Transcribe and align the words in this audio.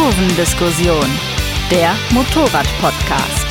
Kurvendiskussion, 0.00 1.04
der 1.70 1.94
Motorrad-Podcast. 2.14 3.46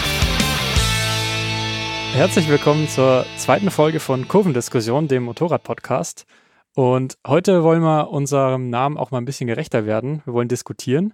Herzlich 2.15 2.49
willkommen 2.49 2.87
zur 2.87 3.27
zweiten 3.37 3.69
Folge 3.69 3.99
von 3.99 4.27
Kurvendiskussion, 4.27 5.07
dem 5.07 5.25
Motorrad-Podcast. 5.25 6.25
Und 6.73 7.19
heute 7.27 7.63
wollen 7.63 7.83
wir 7.83 8.09
unserem 8.09 8.71
Namen 8.71 8.97
auch 8.97 9.11
mal 9.11 9.19
ein 9.19 9.25
bisschen 9.25 9.45
gerechter 9.45 9.85
werden. 9.85 10.23
Wir 10.25 10.33
wollen 10.33 10.47
diskutieren 10.47 11.13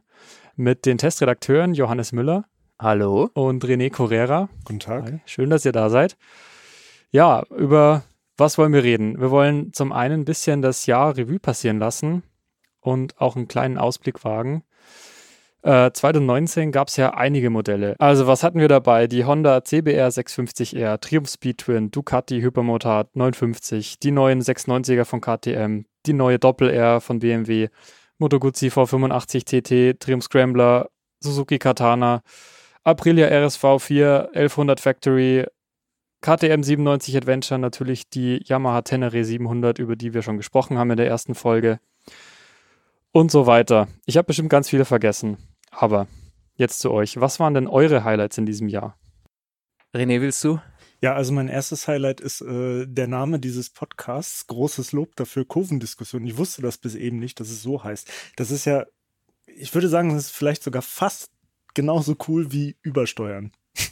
mit 0.56 0.86
den 0.86 0.98
Testredakteuren 0.98 1.74
Johannes 1.74 2.14
Müller. 2.14 2.46
Hallo. 2.80 3.30
Und 3.34 3.66
René 3.66 3.92
Correra. 3.92 4.48
Guten 4.64 4.80
Tag. 4.80 5.04
Hi. 5.04 5.20
Schön, 5.26 5.50
dass 5.50 5.66
ihr 5.66 5.74
da 5.74 5.90
seid. 5.90 6.16
Ja, 7.12 7.44
über 7.50 8.04
was 8.38 8.58
wollen 8.58 8.72
wir 8.72 8.84
reden? 8.84 9.20
Wir 9.20 9.32
wollen 9.32 9.74
zum 9.74 9.92
einen 9.92 10.22
ein 10.22 10.26
bisschen 10.26 10.62
das 10.62 10.86
Jahr 10.86 11.18
Revue 11.18 11.40
passieren 11.40 11.78
lassen 11.78 12.24
und 12.80 13.20
auch 13.20 13.36
einen 13.36 13.50
kleinen 13.50 13.78
Ausblick 13.78 14.24
wagen. 14.24 14.64
Äh, 15.66 15.92
2019 15.92 16.72
gab 16.72 16.90
es 16.90 16.96
ja 16.96 17.16
einige 17.16 17.50
Modelle. 17.50 17.96
Also 17.98 18.28
was 18.28 18.44
hatten 18.44 18.60
wir 18.60 18.68
dabei? 18.68 19.08
Die 19.08 19.26
Honda 19.26 19.64
CBR 19.64 20.10
650R, 20.10 21.00
Triumph 21.00 21.28
Speed 21.28 21.58
Twin, 21.58 21.90
Ducati 21.90 22.40
Hypermotard 22.40 23.16
950, 23.16 23.98
die 23.98 24.12
neuen 24.12 24.42
690er 24.44 25.06
von 25.06 25.22
KTM, 25.22 25.86
die 26.06 26.14
neue 26.14 26.38
Doppel 26.38 26.70
R 26.70 27.02
von 27.02 27.18
BMW, 27.18 27.70
Moto 28.20 28.38
Guzzi 28.38 28.68
V85 28.68 29.96
TT, 29.96 30.00
Triumph 30.00 30.26
Scrambler, 30.26 30.90
Suzuki 31.20 31.58
Katana, 31.58 32.22
Aprilia 32.84 33.28
RSV 33.28 33.80
4, 33.80 34.30
1100 34.34 34.80
Factory, 34.80 35.46
KTM 36.22 36.62
97 36.62 37.18
Adventure, 37.18 37.60
natürlich 37.60 38.08
die 38.12 38.40
Yamaha 38.46 38.84
Tenere 38.84 39.24
700, 39.24 39.80
über 39.80 39.96
die 39.96 40.14
wir 40.14 40.22
schon 40.22 40.38
gesprochen 40.38 40.78
haben 40.78 40.92
in 40.92 40.98
der 40.98 41.08
ersten 41.08 41.34
Folge 41.34 41.80
und 43.16 43.32
so 43.32 43.48
weiter. 43.48 43.88
Ich 44.06 44.18
habe 44.18 44.28
bestimmt 44.28 44.50
ganz 44.50 44.70
viele 44.70 44.84
vergessen. 44.84 45.38
Aber 45.78 46.08
jetzt 46.56 46.80
zu 46.80 46.92
euch. 46.92 47.20
Was 47.20 47.40
waren 47.40 47.54
denn 47.54 47.68
eure 47.68 48.04
Highlights 48.04 48.38
in 48.38 48.46
diesem 48.46 48.70
Jahr? 48.70 48.98
René, 49.94 50.22
willst 50.22 50.44
du? 50.44 50.60
Ja, 51.02 51.14
also 51.14 51.34
mein 51.34 51.50
erstes 51.50 51.88
Highlight 51.88 52.22
ist 52.22 52.42
äh, 52.42 52.86
der 52.88 53.08
Name 53.08 53.40
dieses 53.40 53.70
Podcasts. 53.70 54.48
Großes 54.48 54.92
Lob 54.92 55.16
dafür, 55.16 55.46
Kurvendiskussion. 55.46 56.26
Ich 56.26 56.38
wusste 56.38 56.62
das 56.62 56.78
bis 56.78 56.96
eben 56.96 57.20
nicht, 57.20 57.40
dass 57.40 57.50
es 57.50 57.62
so 57.62 57.84
heißt. 57.84 58.10
Das 58.38 58.52
ist 58.52 58.66
ja, 58.66 58.86
ich 59.46 59.74
würde 59.74 59.90
sagen, 59.90 60.10
das 60.10 60.26
ist 60.26 60.32
vielleicht 60.32 60.64
sogar 60.64 60.82
fast 60.82 61.32
genauso 61.74 62.16
cool 62.28 62.52
wie 62.52 62.78
Übersteuern. 62.82 63.52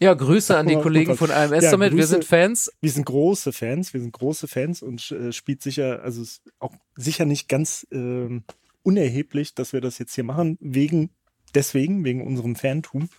Ja, 0.00 0.12
Grüße 0.12 0.54
an 0.54 0.66
die 0.66 0.74
Kollegen 0.74 1.16
von 1.16 1.30
AMS 1.30 1.64
ja, 1.64 1.70
Summit. 1.70 1.96
wir 1.96 2.06
sind 2.06 2.24
Fans. 2.24 2.70
Wir 2.80 2.90
sind 2.90 3.06
große 3.06 3.52
Fans. 3.52 3.94
Wir 3.94 4.00
sind 4.00 4.12
große 4.12 4.48
Fans 4.48 4.82
und 4.82 5.10
äh, 5.12 5.32
spielt 5.32 5.62
sicher, 5.62 6.02
also 6.02 6.22
auch 6.58 6.74
sicher 6.96 7.24
nicht 7.24 7.48
ganz 7.48 7.86
äh, 7.90 8.40
unerheblich, 8.88 9.54
dass 9.54 9.74
wir 9.74 9.82
das 9.82 9.98
jetzt 9.98 10.14
hier 10.14 10.24
machen, 10.24 10.56
wegen, 10.60 11.10
deswegen, 11.54 12.04
wegen 12.04 12.26
unserem 12.26 12.56
Fantum. 12.56 13.10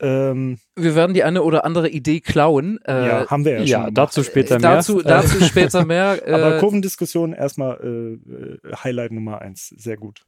Ähm, 0.00 0.58
wir 0.76 0.94
werden 0.94 1.12
die 1.12 1.22
eine 1.22 1.42
oder 1.42 1.66
andere 1.66 1.90
Idee 1.90 2.20
klauen. 2.20 2.78
Äh, 2.86 3.06
ja, 3.06 3.30
haben 3.30 3.44
wir 3.44 3.58
ja, 3.58 3.64
ja 3.64 3.84
schon. 3.84 3.94
dazu 3.94 4.24
später 4.24 4.58
mehr. 4.58 4.76
Dazu, 4.76 5.02
dazu 5.02 5.44
später 5.44 5.84
mehr. 5.84 6.22
Aber 6.26 6.56
äh, 6.56 6.60
Kurvendiskussion 6.60 7.34
erstmal 7.34 8.18
äh, 8.64 8.74
Highlight 8.82 9.12
Nummer 9.12 9.42
eins. 9.42 9.68
Sehr 9.76 9.98
gut. 9.98 10.22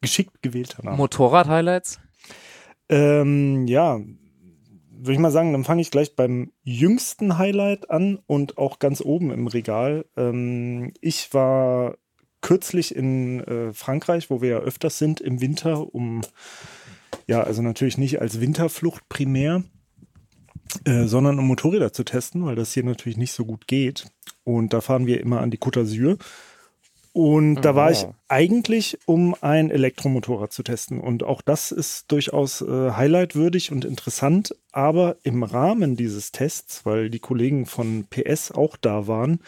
Geschickt 0.00 0.42
gewählter 0.42 0.82
Name. 0.84 0.96
Motorrad-Highlights? 0.96 2.00
Ähm, 2.88 3.68
ja, 3.68 4.00
würde 4.90 5.12
ich 5.12 5.18
mal 5.18 5.30
sagen, 5.30 5.52
dann 5.52 5.64
fange 5.64 5.80
ich 5.80 5.92
gleich 5.92 6.16
beim 6.16 6.50
jüngsten 6.64 7.38
Highlight 7.38 7.88
an 7.88 8.18
und 8.26 8.58
auch 8.58 8.80
ganz 8.80 9.00
oben 9.00 9.30
im 9.30 9.46
Regal. 9.46 10.06
Ähm, 10.16 10.92
ich 11.00 11.32
war 11.32 11.96
kürzlich 12.42 12.94
in 12.94 13.40
äh, 13.40 13.72
Frankreich, 13.72 14.28
wo 14.28 14.42
wir 14.42 14.48
ja 14.50 14.58
öfters 14.58 14.98
sind 14.98 15.20
im 15.20 15.40
Winter, 15.40 15.94
um 15.94 16.20
ja, 17.26 17.42
also 17.42 17.62
natürlich 17.62 17.98
nicht 17.98 18.20
als 18.20 18.40
Winterflucht 18.40 19.08
primär, 19.08 19.62
äh, 20.84 21.04
sondern 21.04 21.38
um 21.38 21.46
Motorräder 21.46 21.92
zu 21.92 22.04
testen, 22.04 22.44
weil 22.44 22.56
das 22.56 22.72
hier 22.72 22.84
natürlich 22.84 23.18
nicht 23.18 23.32
so 23.32 23.44
gut 23.44 23.66
geht. 23.66 24.06
Und 24.44 24.72
da 24.72 24.80
fahren 24.80 25.06
wir 25.06 25.20
immer 25.20 25.40
an 25.40 25.50
die 25.50 25.58
Côte 25.58 25.80
d'Azur. 25.80 26.18
Und 27.14 27.56
da 27.56 27.74
war 27.74 27.90
ich 27.90 28.06
eigentlich, 28.28 28.98
um 29.04 29.36
ein 29.42 29.70
Elektromotorrad 29.70 30.50
zu 30.50 30.62
testen. 30.62 30.98
Und 30.98 31.22
auch 31.24 31.42
das 31.42 31.70
ist 31.70 32.10
durchaus 32.10 32.62
äh, 32.62 32.92
highlightwürdig 32.92 33.70
und 33.70 33.84
interessant. 33.84 34.56
Aber 34.72 35.16
im 35.22 35.42
Rahmen 35.42 35.96
dieses 35.96 36.32
Tests, 36.32 36.86
weil 36.86 37.10
die 37.10 37.18
Kollegen 37.18 37.66
von 37.66 38.06
PS 38.08 38.50
auch 38.50 38.78
da 38.78 39.06
waren, 39.08 39.40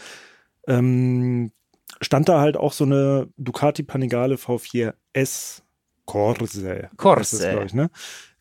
ähm, 0.69 1.53
stand 2.01 2.29
da 2.29 2.41
halt 2.41 2.57
auch 2.57 2.73
so 2.73 2.85
eine 2.85 3.29
Ducati 3.37 3.83
Panigale 3.83 4.37
V4S 4.37 5.63
Corse. 6.07 6.91
Corse. 6.97 7.63
ich, 7.65 7.75
ne? 7.75 7.91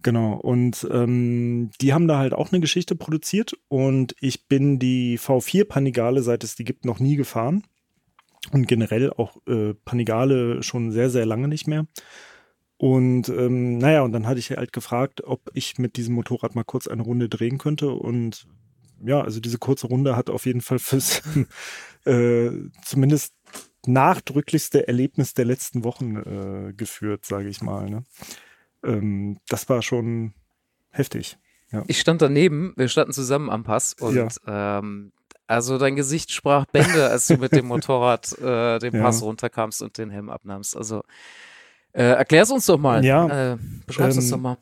Genau. 0.02 0.34
Und 0.34 0.86
ähm, 0.91 1.72
die 1.80 1.94
haben 1.94 2.08
da 2.08 2.18
halt 2.18 2.34
auch 2.34 2.52
eine 2.52 2.59
Geschichte 2.59 2.96
produziert. 2.96 3.53
Und 3.69 4.16
ich 4.19 4.47
bin 4.47 4.78
die 4.78 5.18
V4 5.18 5.66
Panigale, 5.66 6.22
seit 6.22 6.44
es 6.44 6.56
die 6.56 6.66
gibt, 6.66 6.86
noch 6.86 7.00
nie 7.00 7.16
gefahren. 7.16 7.64
Und 8.52 8.68
generell 8.68 9.12
auch 9.12 9.38
äh, 9.47 9.74
Panigale 9.85 10.62
schon 10.62 10.91
sehr, 10.91 11.09
sehr 11.09 11.25
lange 11.25 11.47
nicht 11.47 11.68
mehr. 11.68 11.88
Und 12.75 13.30
ähm, 13.30 13.78
naja, 13.78 14.02
und 14.02 14.12
dann 14.12 14.28
hatte 14.28 14.40
ich 14.40 14.52
halt 14.52 14.74
gefragt, 14.74 15.24
ob 15.24 15.50
ich 15.53 15.78
mit 15.78 15.96
diesem 15.96 16.16
Motorrad 16.16 16.53
mal 16.53 16.66
kurz 16.66 16.88
eine 16.88 17.03
Runde 17.03 17.30
drehen 17.30 17.58
könnte. 17.58 17.91
Und 17.91 18.46
ja, 19.02 19.22
also 19.22 19.40
diese 19.40 19.58
kurze 19.58 19.88
Runde 19.88 20.18
hat 20.18 20.30
auf 20.30 20.46
jeden 20.46 20.59
Fall 20.59 20.80
fürs 20.80 21.22
äh, 22.06 22.50
zumindest 22.84 23.34
nachdrücklichste 23.88 24.88
Erlebnis 24.88 25.33
der 25.33 25.45
letzten 25.45 25.83
Wochen 25.83 26.16
äh, 26.17 26.73
geführt, 26.73 27.25
sage 27.25 27.49
ich 27.49 27.61
mal. 27.61 27.89
Ne? 27.89 28.03
Ähm, 28.83 29.39
das 29.47 29.67
war 29.69 29.81
schon 29.81 30.33
heftig. 30.91 31.38
Ja. 31.71 31.83
Ich 31.88 31.99
stand 31.99 32.22
daneben, 32.22 32.73
wir 32.75 32.88
standen 32.88 33.13
zusammen 33.13 33.49
am 33.49 33.63
Pass 33.63 33.93
und 33.93 34.16
ja. 34.16 34.27
ähm, 34.79 35.11
also 35.47 35.77
dein 35.77 35.95
Gesicht 35.95 36.31
sprach 36.31 36.66
Bände, 36.66 37.09
als 37.09 37.27
du 37.27 37.38
mit 37.38 37.51
dem 37.51 37.66
Motorrad 37.67 38.38
äh, 38.39 38.79
den 38.79 38.93
Pass 38.93 39.22
ja. 39.22 39.25
runterkamst 39.25 39.81
und 39.81 39.97
den 39.97 40.09
Helm 40.09 40.29
abnahmst. 40.29 40.77
Also 40.77 41.03
äh, 41.93 42.03
erklär's 42.03 42.51
uns 42.51 42.66
doch 42.66 42.77
mal. 42.77 43.03
Ja. 43.03 43.53
Äh, 43.53 43.57
beschreib's 43.85 44.16
ähm, 44.16 44.22
uns 44.22 44.29
doch 44.29 44.39
mal. 44.39 44.57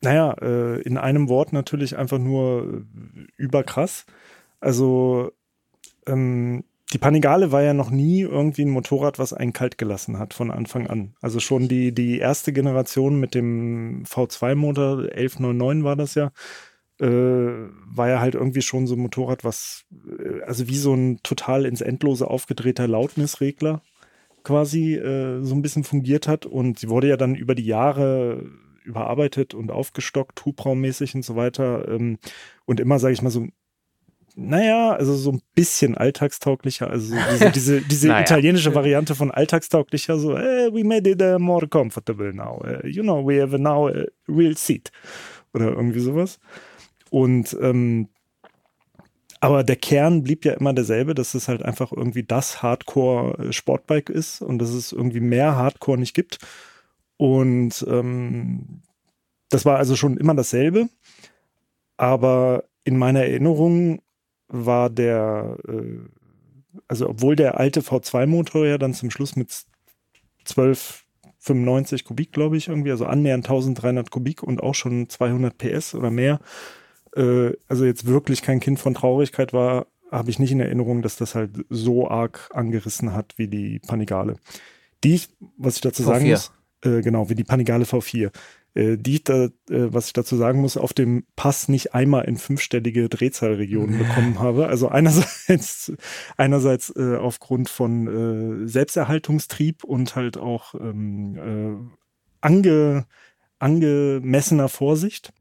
Naja, 0.00 0.32
äh, 0.40 0.80
in 0.82 0.98
einem 0.98 1.28
Wort 1.28 1.52
natürlich 1.52 1.96
einfach 1.96 2.18
nur 2.18 2.84
äh, 2.84 3.26
überkrass. 3.36 4.04
Also 4.60 5.32
ähm, 6.06 6.64
die 6.92 6.98
Panigale 6.98 7.52
war 7.52 7.62
ja 7.62 7.72
noch 7.72 7.90
nie 7.90 8.20
irgendwie 8.20 8.62
ein 8.62 8.70
Motorrad, 8.70 9.18
was 9.18 9.32
einen 9.32 9.52
kalt 9.52 9.78
gelassen 9.78 10.18
hat 10.18 10.34
von 10.34 10.50
Anfang 10.50 10.86
an. 10.86 11.14
Also 11.20 11.40
schon 11.40 11.68
die, 11.68 11.92
die 11.92 12.18
erste 12.18 12.52
Generation 12.52 13.18
mit 13.18 13.34
dem 13.34 14.04
V2-Motor, 14.04 15.10
1199 15.14 15.84
war 15.84 15.96
das 15.96 16.14
ja, 16.14 16.32
äh, 17.00 17.70
war 17.86 18.08
ja 18.08 18.20
halt 18.20 18.34
irgendwie 18.34 18.62
schon 18.62 18.86
so 18.86 18.94
ein 18.94 19.00
Motorrad, 19.00 19.42
was, 19.42 19.84
äh, 20.06 20.42
also 20.42 20.68
wie 20.68 20.76
so 20.76 20.92
ein 20.94 21.20
total 21.22 21.64
ins 21.64 21.80
Endlose 21.80 22.28
aufgedrehter 22.28 22.86
Lautnisregler 22.86 23.82
quasi 24.44 24.94
äh, 24.94 25.42
so 25.42 25.54
ein 25.54 25.62
bisschen 25.62 25.84
fungiert 25.84 26.28
hat. 26.28 26.44
Und 26.44 26.78
sie 26.78 26.88
wurde 26.90 27.08
ja 27.08 27.16
dann 27.16 27.34
über 27.34 27.54
die 27.54 27.66
Jahre 27.66 28.50
überarbeitet 28.84 29.54
und 29.54 29.70
aufgestockt, 29.70 30.44
Hubraummäßig 30.44 31.14
und 31.14 31.24
so 31.24 31.36
weiter. 31.36 31.88
Ähm, 31.88 32.18
und 32.66 32.80
immer, 32.80 32.98
sage 32.98 33.14
ich 33.14 33.22
mal, 33.22 33.30
so 33.30 33.46
naja, 34.36 34.92
also 34.92 35.14
so 35.14 35.32
ein 35.32 35.42
bisschen 35.54 35.96
alltagstauglicher, 35.96 36.90
also 36.90 37.14
diese, 37.32 37.50
diese, 37.54 37.80
diese 37.82 38.08
naja. 38.08 38.22
italienische 38.22 38.74
Variante 38.74 39.14
von 39.14 39.30
alltagstauglicher, 39.30 40.18
so, 40.18 40.36
eh, 40.36 40.72
we 40.72 40.84
made 40.84 41.08
it 41.08 41.20
uh, 41.22 41.38
more 41.38 41.66
comfortable 41.68 42.32
now. 42.32 42.62
Uh, 42.64 42.86
you 42.86 43.02
know, 43.02 43.26
we 43.26 43.40
have 43.40 43.56
now 43.58 43.88
a 43.88 44.04
real 44.28 44.56
seat. 44.56 44.90
Oder 45.54 45.72
irgendwie 45.72 46.00
sowas. 46.00 46.38
Und 47.10 47.56
ähm, 47.60 48.08
aber 49.42 49.64
der 49.64 49.74
Kern 49.74 50.22
blieb 50.22 50.44
ja 50.44 50.52
immer 50.52 50.72
derselbe, 50.72 51.16
dass 51.16 51.34
es 51.34 51.48
halt 51.48 51.64
einfach 51.64 51.90
irgendwie 51.90 52.22
das 52.22 52.62
Hardcore-Sportbike 52.62 54.08
ist 54.08 54.40
und 54.40 54.60
dass 54.60 54.70
es 54.70 54.92
irgendwie 54.92 55.18
mehr 55.18 55.56
Hardcore 55.56 55.98
nicht 55.98 56.14
gibt. 56.14 56.38
Und 57.16 57.84
ähm, 57.88 58.82
das 59.48 59.64
war 59.64 59.78
also 59.78 59.96
schon 59.96 60.16
immer 60.16 60.36
dasselbe. 60.36 60.88
Aber 61.96 62.64
in 62.84 62.96
meiner 62.96 63.24
Erinnerung 63.24 64.00
war 64.52 64.90
der, 64.90 65.56
äh, 65.66 65.98
also 66.88 67.08
obwohl 67.08 67.36
der 67.36 67.58
alte 67.58 67.80
V2-Motor 67.80 68.66
ja 68.66 68.78
dann 68.78 68.94
zum 68.94 69.10
Schluss 69.10 69.34
mit 69.34 69.64
1295 70.40 72.04
Kubik, 72.04 72.32
glaube 72.32 72.56
ich, 72.56 72.68
irgendwie, 72.68 72.90
also 72.90 73.06
annähernd 73.06 73.46
1300 73.46 74.10
Kubik 74.10 74.42
und 74.42 74.62
auch 74.62 74.74
schon 74.74 75.08
200 75.08 75.56
PS 75.56 75.94
oder 75.94 76.10
mehr, 76.10 76.40
äh, 77.16 77.52
also 77.68 77.84
jetzt 77.84 78.06
wirklich 78.06 78.42
kein 78.42 78.60
Kind 78.60 78.78
von 78.78 78.94
Traurigkeit 78.94 79.52
war, 79.52 79.86
habe 80.10 80.30
ich 80.30 80.38
nicht 80.38 80.52
in 80.52 80.60
Erinnerung, 80.60 81.02
dass 81.02 81.16
das 81.16 81.34
halt 81.34 81.64
so 81.70 82.08
arg 82.08 82.50
angerissen 82.52 83.14
hat 83.14 83.34
wie 83.36 83.48
die 83.48 83.78
Panigale. 83.78 84.36
Die, 85.04 85.20
was 85.56 85.76
ich 85.76 85.80
dazu 85.80 86.02
sagen 86.02 86.26
V4. 86.26 86.30
muss, 86.30 86.52
äh, 86.84 87.00
genau, 87.00 87.28
wie 87.30 87.34
die 87.34 87.44
Panigale 87.44 87.84
V4. 87.84 88.30
Äh, 88.74 88.96
die 88.96 89.16
ich 89.16 89.24
da, 89.24 89.44
äh, 89.44 89.50
was 89.68 90.06
ich 90.06 90.12
dazu 90.12 90.36
sagen 90.36 90.60
muss, 90.60 90.76
auf 90.76 90.92
dem 90.92 91.24
Pass 91.36 91.68
nicht 91.68 91.94
einmal 91.94 92.24
in 92.24 92.36
fünfstellige 92.36 93.08
Drehzahlregionen 93.08 93.98
bekommen 93.98 94.38
habe. 94.38 94.68
Also 94.68 94.88
einerseits, 94.88 95.92
einerseits 96.36 96.90
äh, 96.96 97.16
aufgrund 97.16 97.68
von 97.68 98.66
Selbsterhaltungstrieb 98.66 99.84
und 99.84 100.16
halt 100.16 100.38
auch 100.38 100.74
ähm, 100.74 101.36
äh, 101.36 102.02
ange, 102.40 103.06
angemessener 103.58 104.68
Vorsicht. 104.68 105.32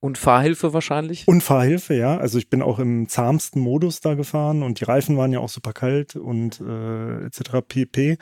Und 0.00 0.16
Fahrhilfe 0.16 0.72
wahrscheinlich? 0.72 1.28
Und 1.28 1.42
Fahrhilfe, 1.42 1.94
ja. 1.94 2.16
Also 2.16 2.38
ich 2.38 2.48
bin 2.48 2.62
auch 2.62 2.78
im 2.78 3.08
zahmsten 3.08 3.60
Modus 3.60 4.00
da 4.00 4.14
gefahren 4.14 4.62
und 4.62 4.80
die 4.80 4.84
Reifen 4.84 5.18
waren 5.18 5.32
ja 5.32 5.40
auch 5.40 5.50
super 5.50 5.74
kalt 5.74 6.16
und 6.16 6.60
äh, 6.60 7.26
etc. 7.26 7.60
pp. 7.68 8.16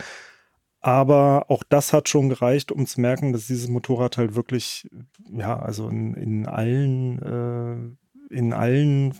Aber 0.80 1.46
auch 1.48 1.64
das 1.68 1.92
hat 1.92 2.08
schon 2.08 2.28
gereicht, 2.28 2.70
um 2.70 2.86
zu 2.86 3.00
merken, 3.00 3.32
dass 3.32 3.46
dieses 3.46 3.68
Motorrad 3.68 4.16
halt 4.16 4.34
wirklich, 4.34 4.88
ja, 5.30 5.58
also 5.58 5.88
in, 5.88 6.14
in 6.14 6.46
allen, 6.46 7.98
äh, 8.30 8.34
in 8.34 8.52
allen 8.52 9.14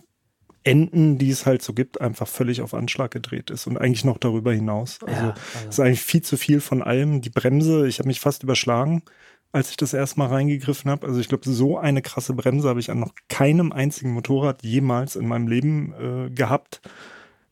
Enden, 0.63 1.17
die 1.17 1.29
es 1.29 1.45
halt 1.45 1.61
so 1.61 1.73
gibt, 1.73 1.99
einfach 1.99 2.27
völlig 2.27 2.61
auf 2.61 2.73
Anschlag 2.73 3.11
gedreht 3.11 3.49
ist 3.49 3.67
und 3.67 3.77
eigentlich 3.77 4.05
noch 4.05 4.17
darüber 4.17 4.53
hinaus. 4.53 4.99
Also, 5.05 5.21
ja, 5.21 5.33
also. 5.55 5.69
ist 5.69 5.79
eigentlich 5.79 6.01
viel 6.01 6.21
zu 6.21 6.37
viel 6.37 6.61
von 6.61 6.81
allem. 6.81 7.21
Die 7.21 7.29
Bremse, 7.29 7.87
ich 7.87 7.99
habe 7.99 8.07
mich 8.07 8.19
fast 8.19 8.43
überschlagen, 8.43 9.03
als 9.51 9.71
ich 9.71 9.77
das 9.77 9.93
erstmal 9.93 10.27
reingegriffen 10.27 10.91
habe. 10.91 11.07
Also 11.07 11.19
ich 11.19 11.27
glaube, 11.27 11.49
so 11.49 11.77
eine 11.77 12.01
krasse 12.01 12.33
Bremse 12.33 12.69
habe 12.69 12.79
ich 12.79 12.91
an 12.91 12.99
noch 12.99 13.13
keinem 13.29 13.71
einzigen 13.71 14.11
Motorrad 14.11 14.63
jemals 14.63 15.15
in 15.15 15.27
meinem 15.27 15.47
Leben 15.47 15.93
äh, 15.93 16.29
gehabt. 16.29 16.81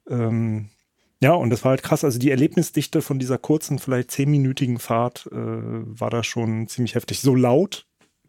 Ähm, 0.10 0.70
ja, 1.22 1.34
und 1.34 1.50
das 1.50 1.64
war 1.64 1.72
halt 1.72 1.84
krass. 1.84 2.04
Also 2.04 2.20
die 2.20 2.32
Erlebnisdichte 2.32 3.02
von 3.02 3.20
dieser 3.20 3.38
kurzen, 3.38 3.80
vielleicht 3.80 4.12
zehnminütigen 4.12 4.80
Fahrt 4.80 5.28
äh, 5.32 5.36
war 5.36 6.10
da 6.10 6.24
schon 6.24 6.68
ziemlich 6.68 6.96
heftig. 6.96 7.22
So 7.22 7.34
laut 7.36 7.86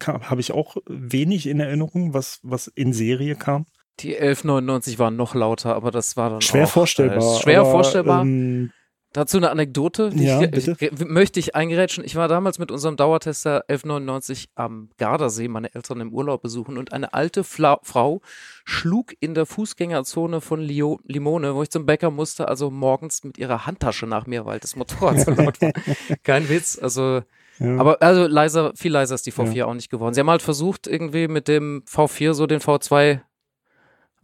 habe 0.06 0.40
ich 0.40 0.52
auch 0.52 0.76
wenig 0.86 1.46
in 1.46 1.60
Erinnerung, 1.60 2.14
was, 2.14 2.40
was 2.42 2.68
in 2.68 2.92
Serie 2.92 3.34
kam. 3.34 3.66
Die 4.00 4.14
1199 4.14 4.98
waren 4.98 5.16
noch 5.16 5.34
lauter, 5.34 5.74
aber 5.74 5.90
das 5.90 6.16
war 6.16 6.30
dann 6.30 6.40
schwer 6.40 6.64
auch, 6.64 6.70
vorstellbar. 6.70 7.18
Äh, 7.18 7.42
schwer 7.42 7.60
aber, 7.60 7.70
vorstellbar. 7.70 8.22
Ähm, 8.22 8.70
Dazu 9.12 9.38
eine 9.38 9.50
Anekdote, 9.50 10.10
ja, 10.14 10.42
ich, 10.42 10.68
ich, 10.68 10.90
möchte 11.06 11.40
ich 11.40 11.54
eingerätschen. 11.54 12.04
Ich 12.04 12.14
war 12.14 12.28
damals 12.28 12.58
mit 12.58 12.70
unserem 12.70 12.96
Dauertester 12.96 13.64
1199 13.68 14.50
am 14.54 14.90
Gardasee 14.98 15.48
meine 15.48 15.74
Eltern 15.74 16.02
im 16.02 16.12
Urlaub 16.12 16.42
besuchen 16.42 16.76
und 16.76 16.92
eine 16.92 17.14
alte 17.14 17.42
Fla 17.42 17.78
Frau 17.82 18.20
schlug 18.64 19.14
in 19.20 19.32
der 19.32 19.46
Fußgängerzone 19.46 20.42
von 20.42 20.60
Lio 20.60 21.00
Limone, 21.04 21.54
wo 21.54 21.62
ich 21.62 21.70
zum 21.70 21.86
Bäcker 21.86 22.10
musste, 22.10 22.48
also 22.48 22.70
morgens 22.70 23.24
mit 23.24 23.38
ihrer 23.38 23.64
Handtasche 23.64 24.06
nach 24.06 24.26
mir, 24.26 24.44
weil 24.44 24.60
das 24.60 24.76
Motorrad 24.76 25.20
so 25.20 25.30
laut 25.30 25.60
war. 25.62 25.72
Kein 26.22 26.50
Witz, 26.50 26.78
also 26.80 27.22
ja. 27.60 27.76
Aber 27.76 28.00
also 28.02 28.26
leiser, 28.26 28.72
viel 28.76 28.92
leiser 28.92 29.14
ist 29.14 29.26
die 29.26 29.32
V4 29.32 29.52
ja. 29.52 29.66
auch 29.66 29.74
nicht 29.74 29.90
geworden. 29.90 30.14
Sie 30.14 30.20
haben 30.20 30.30
halt 30.30 30.42
versucht, 30.42 30.86
irgendwie 30.86 31.28
mit 31.28 31.48
dem 31.48 31.82
V4 31.90 32.34
so 32.34 32.46
den 32.46 32.60
V2 32.60 33.20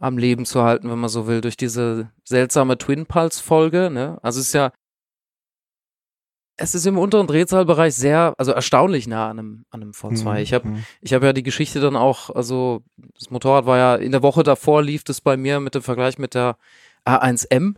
am 0.05 0.17
Leben 0.17 0.45
zu 0.45 0.61
halten, 0.61 0.89
wenn 0.89 0.99
man 0.99 1.09
so 1.09 1.27
will, 1.27 1.41
durch 1.41 1.57
diese 1.57 2.11
seltsame 2.23 2.77
Twin 2.77 3.07
Pulse 3.07 3.41
Folge. 3.41 3.89
Ne? 3.89 4.19
Also 4.21 4.39
es 4.39 4.47
ist 4.47 4.53
ja, 4.53 4.71
es 6.57 6.75
ist 6.75 6.85
im 6.85 6.97
unteren 6.97 7.27
Drehzahlbereich 7.27 7.95
sehr, 7.95 8.33
also 8.37 8.51
erstaunlich 8.51 9.07
nah 9.07 9.29
an 9.29 9.39
einem, 9.39 9.65
an 9.71 9.81
einem 9.81 9.91
V2. 9.91 10.29
Mhm. 10.29 10.37
Ich 10.37 10.53
habe, 10.53 10.67
mhm. 10.69 10.85
ich 11.01 11.13
habe 11.13 11.25
ja 11.25 11.33
die 11.33 11.43
Geschichte 11.43 11.79
dann 11.79 11.95
auch, 11.95 12.29
also 12.29 12.83
das 13.17 13.31
Motorrad 13.31 13.65
war 13.65 13.77
ja 13.77 13.95
in 13.95 14.11
der 14.11 14.21
Woche 14.21 14.43
davor 14.43 14.83
lief 14.83 15.03
das 15.03 15.21
bei 15.21 15.37
mir 15.37 15.59
mit 15.59 15.75
dem 15.75 15.81
Vergleich 15.81 16.19
mit 16.19 16.35
der 16.35 16.57
A1M. 17.05 17.75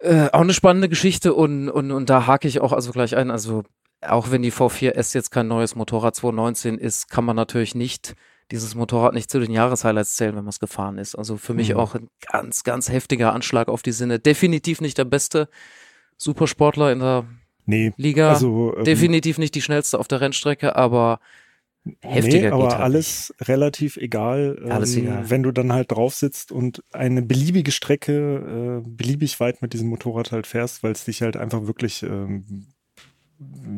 Äh, 0.00 0.28
auch 0.32 0.40
eine 0.40 0.54
spannende 0.54 0.88
Geschichte 0.88 1.34
und, 1.34 1.68
und, 1.70 1.92
und 1.92 2.10
da 2.10 2.26
hake 2.26 2.48
ich 2.48 2.60
auch 2.60 2.72
also 2.72 2.90
gleich 2.90 3.16
ein. 3.16 3.30
Also 3.30 3.62
auch 4.00 4.32
wenn 4.32 4.42
die 4.42 4.52
V4S 4.52 5.14
jetzt 5.14 5.30
kein 5.30 5.46
neues 5.46 5.76
Motorrad 5.76 6.16
2019 6.16 6.78
ist, 6.78 7.08
kann 7.08 7.24
man 7.24 7.36
natürlich 7.36 7.76
nicht 7.76 8.16
dieses 8.52 8.74
Motorrad 8.74 9.14
nicht 9.14 9.30
zu 9.30 9.40
den 9.40 9.50
Jahreshighlights 9.50 10.14
zählen, 10.16 10.36
wenn 10.36 10.44
man 10.44 10.50
es 10.50 10.60
gefahren 10.60 10.98
ist. 10.98 11.14
Also 11.16 11.36
für 11.36 11.54
mich 11.54 11.70
mhm. 11.70 11.76
auch 11.76 11.94
ein 11.94 12.08
ganz, 12.30 12.62
ganz 12.62 12.90
heftiger 12.90 13.32
Anschlag 13.32 13.68
auf 13.68 13.82
die 13.82 13.92
Sinne. 13.92 14.18
Definitiv 14.18 14.80
nicht 14.80 14.98
der 14.98 15.04
beste 15.04 15.48
Supersportler 16.18 16.92
in 16.92 17.00
der 17.00 17.24
nee, 17.66 17.92
Liga. 17.96 18.30
Also, 18.30 18.76
ähm, 18.76 18.84
Definitiv 18.84 19.38
nicht 19.38 19.54
die 19.54 19.62
schnellste 19.62 19.98
auf 19.98 20.06
der 20.06 20.20
Rennstrecke, 20.20 20.76
aber 20.76 21.18
heftiger 22.00 22.40
nee, 22.40 22.48
aber 22.48 22.68
halt 22.70 22.80
alles 22.80 23.34
nicht. 23.38 23.48
relativ 23.48 23.96
egal, 23.96 24.60
ähm, 24.62 24.70
alles 24.70 24.94
egal, 24.96 25.30
wenn 25.30 25.42
du 25.42 25.50
dann 25.50 25.72
halt 25.72 25.90
drauf 25.90 26.14
sitzt 26.14 26.52
und 26.52 26.84
eine 26.92 27.22
beliebige 27.22 27.72
Strecke 27.72 28.82
äh, 28.84 28.88
beliebig 28.88 29.40
weit 29.40 29.62
mit 29.62 29.72
diesem 29.72 29.88
Motorrad 29.88 30.30
halt 30.30 30.46
fährst, 30.46 30.82
weil 30.82 30.92
es 30.92 31.04
dich 31.04 31.22
halt 31.22 31.36
einfach 31.36 31.66
wirklich 31.66 32.02
ähm, 32.04 32.66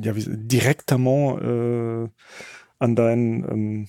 ja, 0.03 0.15
wie, 0.17 0.25
direktement 0.27 1.41
äh, 1.41 2.09
an 2.79 2.97
deinen 2.97 3.45
ähm, 3.45 3.89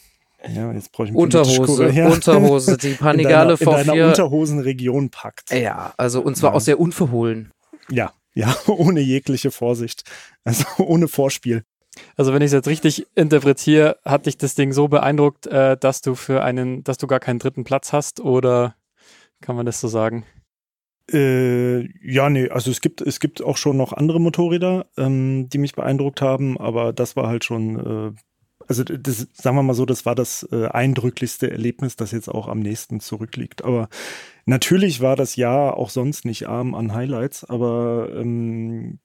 ja, 0.54 0.72
jetzt 0.72 0.92
brauche 0.92 1.08
ich 1.08 1.10
einen 1.12 1.18
Unterhose, 1.18 1.90
ja. 1.90 2.08
Unterhose, 2.08 2.78
die 2.78 2.94
Panigale 3.00 3.58
in 3.60 3.66
deiner, 3.66 3.80
in 3.82 3.88
deiner 3.88 4.08
Unterhosenregion 4.08 5.10
packt. 5.10 5.52
Ja, 5.52 5.94
also 5.98 6.22
und 6.22 6.36
zwar 6.36 6.52
ja. 6.52 6.58
auch 6.58 6.62
sehr 6.62 6.80
unverhohlen. 6.80 7.52
Ja, 7.90 8.14
ja, 8.34 8.56
ohne 8.68 9.00
jegliche 9.00 9.52
Vorsicht. 9.52 10.04
Also 10.44 10.66
ohne 10.84 11.08
Vorspiel. 11.08 11.64
Also 12.18 12.34
wenn 12.34 12.42
ich 12.42 12.48
es 12.48 12.54
jetzt 12.54 12.68
richtig 12.68 13.08
interpretiere, 13.16 13.98
hat 14.04 14.26
dich 14.26 14.38
das 14.38 14.54
Ding 14.54 14.74
so 14.74 14.90
beeindruckt, 14.90 15.48
äh, 15.48 15.78
dass 15.78 16.02
du 16.02 16.16
für 16.16 16.44
einen, 16.44 16.84
dass 16.84 16.98
du 16.98 17.08
gar 17.08 17.22
keinen 17.22 17.40
dritten 17.40 17.64
Platz 17.64 17.94
hast 17.94 18.20
oder 18.20 18.76
kann 19.42 19.56
man 19.56 19.66
das 19.66 19.80
so 19.80 19.88
sagen? 19.88 20.26
Äh, 21.12 21.88
ja, 22.04 22.30
nee, 22.30 22.50
also 22.50 22.72
es 22.72 22.82
gibt, 22.82 23.00
es 23.02 23.20
gibt 23.20 23.42
auch 23.42 23.58
schon 23.58 23.78
noch 23.78 23.94
andere 23.94 24.20
Motorräder, 24.20 24.88
ähm, 24.98 25.48
die 25.50 25.60
mich 25.60 25.74
beeindruckt 25.74 26.22
haben, 26.22 26.58
aber 26.58 26.94
das 26.94 27.16
war 27.16 27.28
halt 27.28 27.46
schon 27.46 27.80
äh, 27.80 28.12
also 28.68 28.84
das, 28.84 29.28
sagen 29.34 29.56
wir 29.56 29.64
mal 29.64 29.74
so, 29.74 29.86
das 29.86 30.06
war 30.06 30.16
das 30.16 30.48
äh, 30.52 30.68
eindrücklichste 30.68 31.52
Erlebnis, 31.52 31.96
das 31.96 32.12
jetzt 32.12 32.30
auch 32.30 32.48
am 32.48 32.60
nächsten 32.60 33.00
zurückliegt. 33.00 33.64
Aber 33.64 33.90
natürlich 34.46 35.02
war 35.02 35.16
das 35.16 35.36
Jahr 35.36 35.78
auch 35.78 35.90
sonst 35.90 36.26
nicht 36.26 36.48
arm 36.48 36.76
an 36.76 36.94
Highlights, 36.94 37.44
aber 37.44 38.10
ähm, 38.16 39.00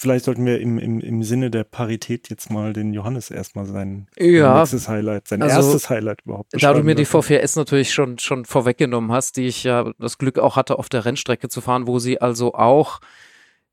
vielleicht 0.00 0.24
sollten 0.24 0.46
wir 0.46 0.60
im, 0.60 0.78
im, 0.78 1.00
im 1.00 1.22
Sinne 1.22 1.50
der 1.50 1.64
Parität 1.64 2.30
jetzt 2.30 2.50
mal 2.50 2.72
den 2.72 2.94
Johannes 2.94 3.30
erstmal 3.30 3.66
sein 3.66 4.08
ja, 4.18 4.58
nächstes 4.58 4.88
Highlight, 4.88 5.28
sein 5.28 5.42
also, 5.42 5.56
erstes 5.56 5.90
Highlight 5.90 6.22
überhaupt 6.24 6.52
Da 6.60 6.72
du 6.72 6.82
mir 6.82 6.94
die 6.94 7.06
V4S 7.06 7.58
natürlich 7.58 7.92
schon, 7.92 8.18
schon 8.18 8.44
vorweggenommen 8.44 9.12
hast, 9.12 9.36
die 9.36 9.46
ich 9.46 9.64
ja 9.64 9.92
das 9.98 10.18
Glück 10.18 10.38
auch 10.38 10.56
hatte, 10.56 10.78
auf 10.78 10.88
der 10.88 11.04
Rennstrecke 11.04 11.48
zu 11.48 11.60
fahren, 11.60 11.86
wo 11.86 11.98
sie 11.98 12.20
also 12.20 12.54
auch 12.54 13.00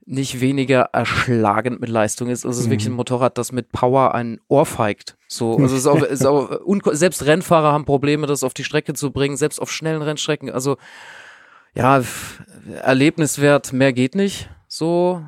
nicht 0.07 0.39
weniger 0.39 0.89
erschlagend 0.93 1.81
mit 1.81 1.89
Leistung 1.89 2.29
ist. 2.29 2.45
Also 2.45 2.55
es 2.55 2.61
ist 2.61 2.67
mhm. 2.67 2.71
wirklich 2.71 2.87
ein 2.87 2.93
Motorrad, 2.93 3.37
das 3.37 3.51
mit 3.51 3.71
Power 3.73 4.15
ein 4.15 4.39
Ohr 4.47 4.65
feigt. 4.65 5.17
So, 5.27 5.57
also 5.57 5.65
es 5.65 5.73
ist 5.73 5.87
auch, 5.87 6.01
ist 6.01 6.25
auch 6.25 6.59
selbst 6.93 7.25
Rennfahrer 7.25 7.73
haben 7.73 7.83
Probleme, 7.83 8.25
das 8.25 8.43
auf 8.43 8.53
die 8.53 8.63
Strecke 8.63 8.93
zu 8.93 9.11
bringen, 9.11 9.35
selbst 9.35 9.61
auf 9.61 9.69
schnellen 9.69 10.01
Rennstrecken. 10.01 10.49
Also 10.49 10.77
ja, 11.75 12.01
Erlebniswert, 12.81 13.73
mehr 13.73 13.91
geht 13.91 14.15
nicht. 14.15 14.49
So. 14.69 15.23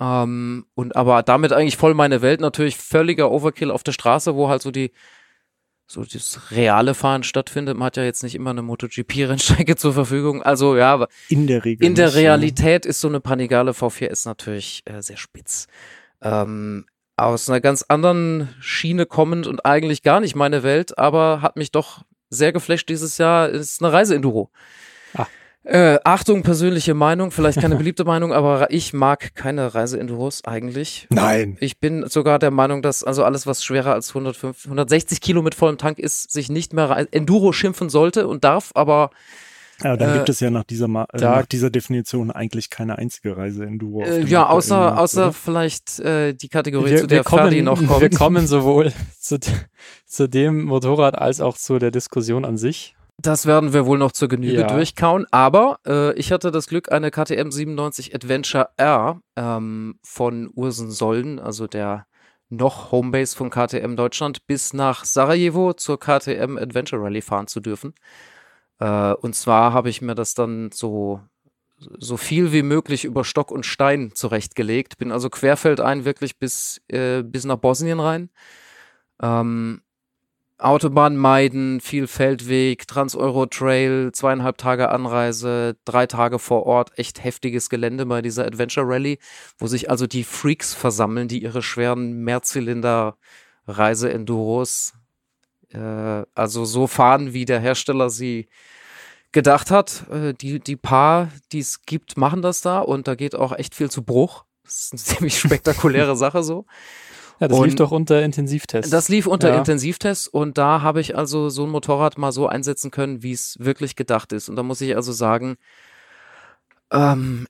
Ähm, 0.00 0.66
und 0.74 0.96
aber 0.96 1.22
damit 1.22 1.52
eigentlich 1.52 1.76
voll 1.76 1.94
meine 1.94 2.22
Welt 2.22 2.40
natürlich 2.40 2.78
völliger 2.78 3.30
Overkill 3.30 3.70
auf 3.70 3.82
der 3.82 3.92
Straße, 3.92 4.34
wo 4.34 4.48
halt 4.48 4.62
so 4.62 4.70
die 4.70 4.90
so 5.86 6.04
das 6.04 6.50
reale 6.50 6.94
Fahren 6.94 7.22
stattfindet. 7.22 7.76
Man 7.76 7.86
hat 7.86 7.96
ja 7.96 8.04
jetzt 8.04 8.22
nicht 8.22 8.34
immer 8.34 8.50
eine 8.50 8.62
MotoGP-Rennstrecke 8.62 9.76
zur 9.76 9.92
Verfügung. 9.92 10.42
Also 10.42 10.76
ja, 10.76 10.92
aber 10.92 11.08
in 11.28 11.46
der 11.46 11.64
Regel. 11.64 11.86
In 11.86 11.94
der 11.94 12.06
nicht, 12.06 12.16
Realität 12.16 12.84
ja. 12.84 12.90
ist 12.90 13.00
so 13.00 13.08
eine 13.08 13.20
Panigale 13.20 13.72
V4S 13.72 14.26
natürlich 14.26 14.82
äh, 14.86 15.02
sehr 15.02 15.16
spitz. 15.16 15.66
Ähm, 16.22 16.86
aus 17.16 17.48
einer 17.48 17.60
ganz 17.60 17.84
anderen 17.86 18.48
Schiene 18.60 19.06
kommend 19.06 19.46
und 19.46 19.64
eigentlich 19.64 20.02
gar 20.02 20.20
nicht 20.20 20.34
meine 20.34 20.62
Welt, 20.62 20.98
aber 20.98 21.42
hat 21.42 21.56
mich 21.56 21.70
doch 21.70 22.02
sehr 22.30 22.52
geflasht 22.52 22.88
dieses 22.88 23.18
Jahr, 23.18 23.48
ist 23.48 23.82
eine 23.82 23.92
Reiseenduro. 23.92 24.50
Ah. 25.14 25.26
Äh, 25.64 25.98
Achtung, 26.04 26.42
persönliche 26.42 26.92
Meinung, 26.92 27.30
vielleicht 27.30 27.60
keine 27.60 27.76
beliebte 27.76 28.04
Meinung, 28.04 28.32
aber 28.34 28.70
ich 28.70 28.92
mag 28.92 29.34
keine 29.34 29.74
Reiseenduros 29.74 30.44
eigentlich. 30.44 31.06
Nein. 31.10 31.56
Ich 31.58 31.78
bin 31.80 32.06
sogar 32.06 32.38
der 32.38 32.50
Meinung, 32.50 32.82
dass 32.82 33.02
also 33.02 33.24
alles, 33.24 33.46
was 33.46 33.64
schwerer 33.64 33.94
als 33.94 34.10
105, 34.10 34.66
160 34.66 35.22
Kilo 35.22 35.40
mit 35.40 35.54
vollem 35.54 35.78
Tank 35.78 35.98
ist, 35.98 36.30
sich 36.30 36.50
nicht 36.50 36.74
mehr 36.74 37.06
Enduro 37.10 37.52
schimpfen 37.52 37.88
sollte 37.88 38.28
und 38.28 38.44
darf, 38.44 38.72
aber 38.74 39.10
ja, 39.82 39.96
dann 39.96 40.10
äh, 40.10 40.12
gibt 40.14 40.28
es 40.28 40.40
ja 40.40 40.50
nach 40.50 40.64
dieser, 40.64 40.86
äh, 40.86 41.18
nach 41.20 41.46
dieser 41.46 41.70
Definition 41.70 42.30
eigentlich 42.30 42.70
keine 42.70 42.96
einzige 42.98 43.36
Reise-Enduro. 43.36 44.02
Äh, 44.04 44.24
ja, 44.24 44.46
außer, 44.46 44.78
Markt, 44.78 44.98
außer 44.98 45.32
vielleicht 45.32 45.98
äh, 46.00 46.34
die 46.34 46.48
Kategorie, 46.48 46.90
wir, 46.90 46.98
zu 46.98 47.06
der 47.06 47.24
kommen, 47.24 47.42
Ferdi 47.42 47.62
noch 47.62 47.84
kommt. 47.84 48.00
Wir 48.00 48.10
kommen 48.10 48.46
sowohl 48.46 48.92
zu, 49.18 49.38
zu 50.06 50.28
dem 50.28 50.64
Motorrad 50.64 51.16
als 51.18 51.40
auch 51.40 51.56
zu 51.56 51.78
der 51.78 51.90
Diskussion 51.90 52.44
an 52.44 52.56
sich. 52.56 52.94
Das 53.18 53.46
werden 53.46 53.72
wir 53.72 53.86
wohl 53.86 53.98
noch 53.98 54.12
zur 54.12 54.28
Genüge 54.28 54.60
ja. 54.60 54.66
durchkauen. 54.66 55.26
Aber 55.30 55.78
äh, 55.86 56.12
ich 56.14 56.32
hatte 56.32 56.50
das 56.50 56.66
Glück, 56.66 56.92
eine 56.92 57.10
KTM 57.10 57.50
97 57.50 58.14
Adventure 58.14 58.70
R 58.76 59.20
ähm, 59.36 59.98
von 60.02 60.50
Ursen 60.54 60.90
Sollen, 60.90 61.38
also 61.38 61.66
der 61.66 62.06
noch 62.50 62.92
Homebase 62.92 63.36
von 63.36 63.50
KTM 63.50 63.96
Deutschland, 63.96 64.46
bis 64.46 64.72
nach 64.72 65.04
Sarajevo 65.04 65.72
zur 65.72 65.98
KTM 65.98 66.58
Adventure 66.58 67.02
Rally 67.02 67.22
fahren 67.22 67.46
zu 67.46 67.60
dürfen. 67.60 67.94
Äh, 68.78 69.12
und 69.14 69.34
zwar 69.34 69.72
habe 69.72 69.88
ich 69.88 70.02
mir 70.02 70.14
das 70.14 70.34
dann 70.34 70.70
so 70.72 71.20
so 71.98 72.16
viel 72.16 72.52
wie 72.52 72.62
möglich 72.62 73.04
über 73.04 73.24
Stock 73.24 73.50
und 73.50 73.66
Stein 73.66 74.12
zurechtgelegt. 74.14 74.98
Bin 74.98 75.12
also 75.12 75.28
querfeldein 75.30 76.04
wirklich 76.04 76.38
bis, 76.38 76.80
äh, 76.88 77.22
bis 77.22 77.44
nach 77.44 77.56
Bosnien 77.56 78.00
rein 78.00 78.30
Ähm, 79.22 79.83
Autobahn 80.64 81.16
meiden, 81.16 81.80
viel 81.80 82.06
Feldweg, 82.06 82.86
Trans-Euro-Trail, 82.88 84.12
zweieinhalb 84.12 84.56
Tage 84.56 84.88
Anreise, 84.88 85.76
drei 85.84 86.06
Tage 86.06 86.38
vor 86.38 86.64
Ort, 86.64 86.98
echt 86.98 87.22
heftiges 87.22 87.68
Gelände 87.68 88.06
bei 88.06 88.22
dieser 88.22 88.46
Adventure 88.46 88.88
Rally, 88.88 89.18
wo 89.58 89.66
sich 89.66 89.90
also 89.90 90.06
die 90.06 90.24
Freaks 90.24 90.72
versammeln, 90.72 91.28
die 91.28 91.42
ihre 91.42 91.62
schweren 91.62 92.24
Mehrzylinder-Reise-Enduros 92.24 94.94
äh, 95.74 96.24
also 96.34 96.64
so 96.64 96.86
fahren, 96.86 97.34
wie 97.34 97.44
der 97.44 97.60
Hersteller 97.60 98.08
sie 98.08 98.48
gedacht 99.32 99.70
hat. 99.70 100.08
Äh, 100.10 100.32
die, 100.32 100.60
die 100.60 100.76
paar, 100.76 101.30
die 101.52 101.58
es 101.58 101.82
gibt, 101.82 102.16
machen 102.16 102.40
das 102.40 102.62
da 102.62 102.78
und 102.78 103.06
da 103.06 103.16
geht 103.16 103.34
auch 103.34 103.52
echt 103.52 103.74
viel 103.74 103.90
zu 103.90 104.02
Bruch. 104.02 104.46
Das 104.62 104.76
ist 104.76 104.92
eine 104.92 105.00
ziemlich 105.02 105.38
spektakuläre 105.38 106.16
Sache 106.16 106.42
so. 106.42 106.64
Ja, 107.40 107.48
das 107.48 107.58
und 107.58 107.66
lief 107.66 107.74
doch 107.74 107.90
unter 107.90 108.22
Intensivtests. 108.22 108.90
Das 108.90 109.08
lief 109.08 109.26
unter 109.26 109.50
ja. 109.50 109.58
Intensivtests 109.58 110.28
und 110.28 110.56
da 110.56 110.82
habe 110.82 111.00
ich 111.00 111.16
also 111.16 111.48
so 111.48 111.64
ein 111.64 111.70
Motorrad 111.70 112.16
mal 112.18 112.32
so 112.32 112.46
einsetzen 112.46 112.90
können, 112.90 113.22
wie 113.22 113.32
es 113.32 113.56
wirklich 113.58 113.96
gedacht 113.96 114.32
ist. 114.32 114.48
Und 114.48 114.56
da 114.56 114.62
muss 114.62 114.80
ich 114.80 114.94
also 114.94 115.12
sagen, 115.12 115.56
ähm, 116.92 117.46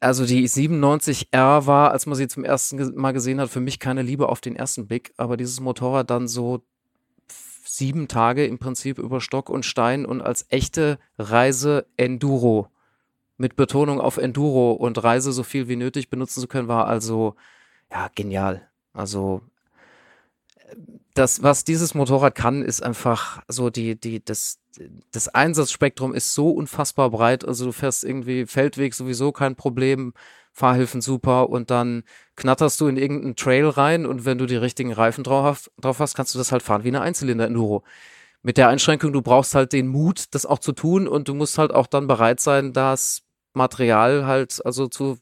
also 0.00 0.24
die 0.24 0.48
97R 0.48 1.66
war, 1.66 1.90
als 1.90 2.06
man 2.06 2.16
sie 2.16 2.28
zum 2.28 2.44
ersten 2.44 2.94
Mal 2.98 3.12
gesehen 3.12 3.40
hat, 3.40 3.50
für 3.50 3.60
mich 3.60 3.78
keine 3.78 4.02
Liebe 4.02 4.28
auf 4.28 4.40
den 4.40 4.56
ersten 4.56 4.86
Blick, 4.86 5.12
aber 5.16 5.36
dieses 5.36 5.60
Motorrad 5.60 6.10
dann 6.10 6.28
so 6.28 6.62
sieben 7.64 8.08
Tage 8.08 8.46
im 8.46 8.58
Prinzip 8.58 8.98
über 8.98 9.20
Stock 9.20 9.50
und 9.50 9.64
Stein 9.64 10.06
und 10.06 10.22
als 10.22 10.46
echte 10.48 10.98
Reise 11.18 11.86
Enduro 11.96 12.68
mit 13.36 13.56
Betonung 13.56 14.00
auf 14.00 14.16
Enduro 14.16 14.72
und 14.72 15.02
Reise 15.02 15.32
so 15.32 15.42
viel 15.42 15.68
wie 15.68 15.76
nötig 15.76 16.08
benutzen 16.08 16.40
zu 16.40 16.48
können, 16.48 16.68
war 16.68 16.86
also 16.86 17.34
ja 17.90 18.08
genial. 18.14 18.68
Also 18.96 19.42
das, 21.14 21.42
was 21.42 21.64
dieses 21.64 21.94
Motorrad 21.94 22.34
kann, 22.34 22.62
ist 22.62 22.82
einfach 22.82 23.42
so 23.48 23.70
die, 23.70 23.98
die, 23.98 24.24
das, 24.24 24.58
das 25.12 25.28
Einsatzspektrum 25.28 26.14
ist 26.14 26.34
so 26.34 26.50
unfassbar 26.50 27.10
breit. 27.10 27.44
Also 27.44 27.66
du 27.66 27.72
fährst 27.72 28.04
irgendwie 28.04 28.46
Feldweg 28.46 28.94
sowieso 28.94 29.32
kein 29.32 29.56
Problem, 29.56 30.12
Fahrhilfen 30.52 31.00
super 31.02 31.50
und 31.50 31.70
dann 31.70 32.02
knatterst 32.36 32.80
du 32.80 32.86
in 32.86 32.96
irgendeinen 32.96 33.36
Trail 33.36 33.68
rein 33.68 34.06
und 34.06 34.24
wenn 34.24 34.38
du 34.38 34.46
die 34.46 34.56
richtigen 34.56 34.92
Reifen 34.92 35.24
drauf, 35.24 35.70
drauf 35.78 35.98
hast, 36.00 36.14
kannst 36.14 36.34
du 36.34 36.38
das 36.38 36.52
halt 36.52 36.62
fahren 36.62 36.84
wie 36.84 36.88
eine 36.88 37.02
Einzylinder-Enduro. 37.02 37.82
Mit 38.42 38.56
der 38.56 38.68
Einschränkung, 38.68 39.12
du 39.12 39.22
brauchst 39.22 39.54
halt 39.54 39.72
den 39.72 39.88
Mut, 39.88 40.26
das 40.30 40.46
auch 40.46 40.58
zu 40.58 40.72
tun 40.72 41.08
und 41.08 41.28
du 41.28 41.34
musst 41.34 41.58
halt 41.58 41.72
auch 41.72 41.86
dann 41.86 42.06
bereit 42.06 42.40
sein, 42.40 42.72
das 42.72 43.22
Material 43.52 44.26
halt 44.26 44.64
also 44.64 44.86
zu 44.86 45.18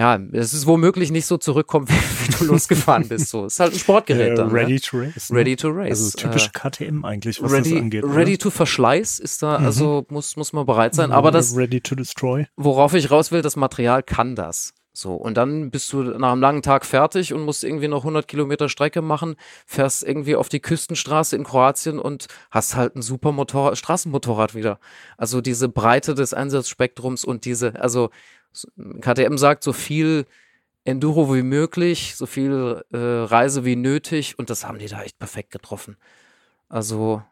ja, 0.00 0.18
es 0.32 0.54
ist 0.54 0.66
womöglich 0.66 1.10
nicht 1.10 1.26
so 1.26 1.36
zurückkommt, 1.36 1.90
wie, 1.90 2.32
du 2.38 2.44
losgefahren 2.46 3.06
bist. 3.06 3.28
So, 3.28 3.44
es 3.44 3.54
ist 3.54 3.60
halt 3.60 3.74
ein 3.74 3.78
Sportgerät. 3.78 4.32
Äh, 4.32 4.34
dann, 4.34 4.48
ready 4.50 4.72
ne? 4.72 4.80
to 4.80 4.96
race. 4.96 5.28
Ne? 5.28 5.38
Ready 5.38 5.56
to 5.56 5.68
race. 5.68 5.90
Also 5.90 6.16
typisch 6.16 6.46
äh, 6.46 6.50
KTM 6.54 7.04
eigentlich, 7.04 7.42
was 7.42 7.52
ready, 7.52 7.70
das 7.70 7.78
angeht. 7.78 8.04
Ready 8.04 8.32
oder? 8.32 8.38
to 8.38 8.50
Verschleiß 8.50 9.18
ist 9.18 9.42
da, 9.42 9.58
mhm. 9.58 9.66
also 9.66 10.06
muss, 10.08 10.36
muss 10.36 10.54
man 10.54 10.64
bereit 10.64 10.94
sein. 10.94 11.12
Aber 11.12 11.30
das, 11.30 11.54
ready 11.54 11.82
to 11.82 11.94
destroy. 11.94 12.46
worauf 12.56 12.94
ich 12.94 13.10
raus 13.10 13.30
will, 13.30 13.42
das 13.42 13.56
Material 13.56 14.02
kann 14.02 14.34
das. 14.34 14.72
So, 14.92 15.14
und 15.14 15.36
dann 15.36 15.70
bist 15.70 15.92
du 15.92 16.02
nach 16.02 16.32
einem 16.32 16.40
langen 16.40 16.62
Tag 16.62 16.86
fertig 16.86 17.34
und 17.34 17.42
musst 17.42 17.62
irgendwie 17.62 17.86
noch 17.86 18.00
100 18.00 18.26
Kilometer 18.26 18.70
Strecke 18.70 19.02
machen, 19.02 19.36
fährst 19.66 20.02
irgendwie 20.02 20.34
auf 20.34 20.48
die 20.48 20.60
Küstenstraße 20.60 21.36
in 21.36 21.44
Kroatien 21.44 21.98
und 21.98 22.26
hast 22.50 22.74
halt 22.74 22.96
ein 22.96 23.02
super 23.02 23.32
Motorrad, 23.32 23.76
Straßenmotorrad 23.76 24.54
wieder. 24.54 24.80
Also 25.16 25.42
diese 25.42 25.68
Breite 25.68 26.14
des 26.14 26.34
Einsatzspektrums 26.34 27.24
und 27.24 27.44
diese, 27.44 27.80
also 27.80 28.10
KTM 29.00 29.36
sagt, 29.38 29.62
so 29.62 29.72
viel 29.72 30.26
Enduro 30.84 31.34
wie 31.34 31.42
möglich, 31.42 32.16
so 32.16 32.26
viel 32.26 32.82
äh, 32.92 32.96
Reise 32.96 33.64
wie 33.64 33.76
nötig 33.76 34.38
und 34.38 34.50
das 34.50 34.66
haben 34.66 34.78
die 34.78 34.86
da 34.86 35.02
echt 35.02 35.18
perfekt 35.18 35.50
getroffen. 35.50 35.96
Also 36.68 37.22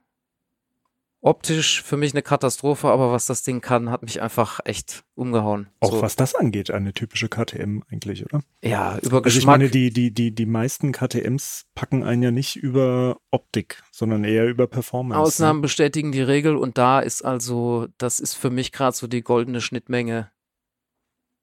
optisch 1.20 1.82
für 1.82 1.96
mich 1.96 2.12
eine 2.12 2.22
Katastrophe, 2.22 2.88
aber 2.88 3.10
was 3.10 3.26
das 3.26 3.42
Ding 3.42 3.60
kann, 3.60 3.90
hat 3.90 4.02
mich 4.02 4.22
einfach 4.22 4.60
echt 4.64 5.04
umgehauen. 5.14 5.68
Auch 5.80 5.92
so. 5.92 6.02
was 6.02 6.14
das 6.14 6.34
angeht, 6.34 6.70
eine 6.70 6.92
typische 6.92 7.28
KTM 7.28 7.82
eigentlich, 7.90 8.24
oder? 8.24 8.42
Ja, 8.62 8.98
über 8.98 9.22
Geschmack. 9.22 9.24
Also 9.24 9.38
ich 9.38 9.46
meine, 9.46 9.68
die, 9.68 9.90
die, 9.90 10.12
die, 10.12 10.34
die 10.34 10.46
meisten 10.46 10.92
KTMs 10.92 11.66
packen 11.74 12.04
einen 12.04 12.22
ja 12.22 12.30
nicht 12.30 12.56
über 12.56 13.18
Optik, 13.30 13.82
sondern 13.90 14.24
eher 14.24 14.46
über 14.46 14.66
Performance. 14.66 15.20
Ausnahmen 15.20 15.58
ne? 15.58 15.62
bestätigen 15.62 16.12
die 16.12 16.22
Regel 16.22 16.56
und 16.56 16.78
da 16.78 17.00
ist 17.00 17.24
also, 17.24 17.88
das 17.98 18.20
ist 18.20 18.34
für 18.34 18.50
mich 18.50 18.72
gerade 18.72 18.96
so 18.96 19.06
die 19.06 19.22
goldene 19.22 19.60
Schnittmenge 19.60 20.30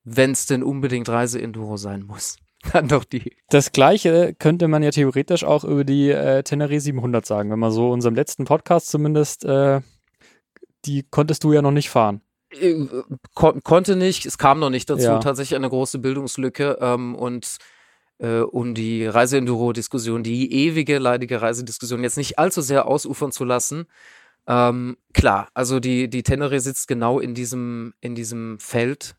wenn 0.06 0.32
es 0.32 0.46
denn 0.46 0.64
unbedingt 0.64 1.10
Reise-Enduro 1.10 1.78
sein 1.78 2.04
muss. 2.04 2.38
Dann 2.74 2.88
doch 2.88 3.04
die. 3.04 3.36
Das 3.50 3.72
gleiche 3.72 4.34
könnte 4.38 4.68
man 4.68 4.82
ja 4.82 4.92
theoretisch 4.92 5.44
auch 5.44 5.64
über 5.64 5.84
die 5.84 6.10
äh, 6.10 6.44
Tenere 6.44 6.80
700 6.80 7.26
sagen, 7.26 7.52
wenn 7.52 7.60
man 7.60 7.72
so 7.72 7.92
unserem 7.92 8.16
letzten 8.16 8.46
Podcast 8.46 8.90
zumindest, 8.90 9.44
äh, 9.46 9.82
die 10.86 11.04
konntest 11.04 11.44
du 11.44 11.54
ja 11.54 11.62
noch 11.62 11.72
nicht 11.72 11.90
fahren. 11.90 12.22
Äh, 12.60 12.88
kon 13.34 13.62
konnte 13.64 13.96
nicht, 13.96 14.26
es 14.26 14.38
kam 14.38 14.60
noch 14.60 14.70
nicht 14.70 14.90
dazu, 14.90 15.04
ja. 15.04 15.20
tatsächlich 15.20 15.56
eine 15.56 15.70
große 15.70 16.00
Bildungslücke 16.00 16.78
ähm, 16.80 17.16
und 17.16 17.58
äh, 18.20 18.40
um 18.40 18.74
die 18.74 19.06
Reise-Enduro-Diskussion, 19.06 20.24
die 20.24 20.52
ewige, 20.52 21.00
leidige 21.00 21.42
Reisediskussion 21.42 22.04
jetzt 22.04 22.18
nicht 22.18 22.40
allzu 22.40 22.62
sehr 22.62 22.88
ausufern 22.88 23.32
zu 23.32 23.44
lassen. 23.44 23.86
Ähm, 24.48 24.98
klar, 25.14 25.50
also 25.54 25.80
die, 25.80 26.10
die 26.10 26.24
Tenere 26.24 26.60
sitzt 26.60 26.88
genau 26.88 27.20
in 27.20 27.34
diesem, 27.34 27.94
in 28.00 28.16
diesem 28.16 28.60
Feld 28.60 29.16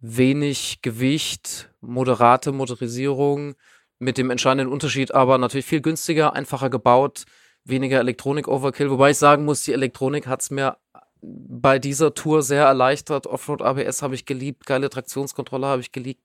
wenig 0.00 0.80
Gewicht, 0.82 1.70
moderate 1.80 2.52
Motorisierung, 2.52 3.54
mit 3.98 4.16
dem 4.16 4.30
entscheidenden 4.30 4.72
Unterschied 4.72 5.12
aber 5.14 5.38
natürlich 5.38 5.66
viel 5.66 5.82
günstiger, 5.82 6.32
einfacher 6.32 6.70
gebaut, 6.70 7.24
weniger 7.64 7.98
Elektronik-Overkill. 8.00 8.90
Wobei 8.90 9.10
ich 9.10 9.18
sagen 9.18 9.44
muss, 9.44 9.62
die 9.62 9.74
Elektronik 9.74 10.26
hat 10.26 10.40
es 10.40 10.50
mir 10.50 10.78
bei 11.22 11.78
dieser 11.78 12.14
Tour 12.14 12.42
sehr 12.42 12.64
erleichtert. 12.64 13.26
Offroad 13.26 13.62
ABS 13.62 14.02
habe 14.02 14.14
ich 14.14 14.24
geliebt, 14.24 14.66
geile 14.66 14.88
Traktionskontrolle 14.88 15.66
habe 15.66 15.82
ich 15.82 15.92
geliebt, 15.92 16.22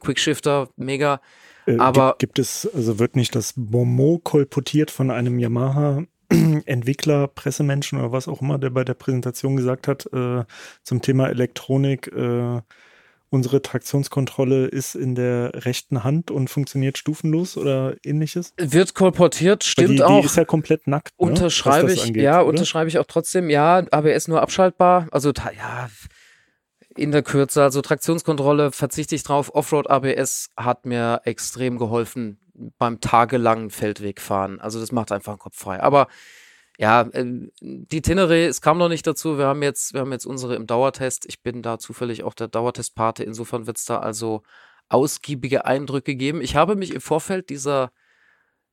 Quickshifter, 0.00 0.68
mega. 0.76 1.20
Äh, 1.66 1.76
aber 1.78 2.16
gibt, 2.18 2.36
gibt, 2.36 2.38
es, 2.38 2.68
also 2.74 2.98
wird 2.98 3.16
nicht 3.16 3.34
das 3.34 3.56
Momo 3.56 4.18
kolportiert 4.22 4.90
von 4.90 5.10
einem 5.10 5.38
Yamaha 5.38 6.04
Entwickler, 6.64 7.28
Pressemenschen 7.28 7.98
oder 7.98 8.12
was 8.12 8.28
auch 8.28 8.40
immer, 8.40 8.58
der 8.58 8.70
bei 8.70 8.84
der 8.84 8.94
Präsentation 8.94 9.56
gesagt 9.56 9.88
hat 9.88 10.10
äh, 10.12 10.44
zum 10.84 11.02
Thema 11.02 11.28
Elektronik, 11.28 12.06
äh, 12.08 12.62
unsere 13.30 13.62
Traktionskontrolle 13.62 14.66
ist 14.66 14.96
in 14.96 15.14
der 15.14 15.64
rechten 15.64 16.04
Hand 16.04 16.30
und 16.30 16.50
funktioniert 16.50 16.98
stufenlos 16.98 17.56
oder 17.56 17.96
ähnliches? 18.04 18.52
Wird 18.58 18.94
kolportiert, 18.94 19.64
stimmt 19.64 19.98
die, 19.98 20.02
auch. 20.02 20.20
Die 20.20 20.26
ist 20.26 20.36
ja 20.36 20.44
komplett 20.44 20.86
nackt. 20.86 21.18
Ne, 21.18 21.28
unterschreibe 21.28 21.92
ich, 21.92 22.02
angeht, 22.02 22.22
ja, 22.22 22.40
oder? 22.40 22.48
unterschreibe 22.48 22.88
ich 22.88 22.98
auch 22.98 23.06
trotzdem, 23.06 23.48
ja, 23.48 23.84
ABS 23.90 24.28
nur 24.28 24.42
abschaltbar. 24.42 25.06
Also, 25.12 25.32
ja, 25.32 25.88
in 26.96 27.12
der 27.12 27.22
Kürze, 27.22 27.62
also 27.62 27.80
Traktionskontrolle 27.80 28.72
verzichte 28.72 29.14
ich 29.14 29.22
drauf. 29.22 29.54
Offroad 29.54 29.88
ABS 29.88 30.50
hat 30.56 30.84
mir 30.84 31.20
extrem 31.24 31.78
geholfen 31.78 32.38
beim 32.78 33.00
tagelangen 33.00 33.70
Feldwegfahren. 33.70 34.60
Also, 34.60 34.80
das 34.80 34.90
macht 34.90 35.12
einfach 35.12 35.34
den 35.34 35.38
Kopf 35.38 35.56
frei. 35.56 35.80
Aber 35.80 36.08
ja, 36.80 37.02
äh, 37.12 37.50
die 37.60 38.00
Tenere, 38.00 38.46
es 38.46 38.62
kam 38.62 38.78
noch 38.78 38.88
nicht 38.88 39.06
dazu. 39.06 39.36
Wir 39.36 39.44
haben 39.44 39.62
jetzt, 39.62 39.92
wir 39.92 40.00
haben 40.00 40.12
jetzt 40.12 40.24
unsere 40.24 40.54
im 40.54 40.66
Dauertest. 40.66 41.26
Ich 41.26 41.42
bin 41.42 41.60
da 41.60 41.78
zufällig 41.78 42.24
auch 42.24 42.32
der 42.32 42.48
Dauertestpate. 42.48 43.22
Insofern 43.22 43.66
wird 43.66 43.76
es 43.76 43.84
da 43.84 43.98
also 43.98 44.42
ausgiebige 44.88 45.66
Eindrücke 45.66 46.16
geben. 46.16 46.40
Ich 46.40 46.56
habe 46.56 46.76
mich 46.76 46.94
im 46.94 47.02
Vorfeld 47.02 47.50
dieser, 47.50 47.92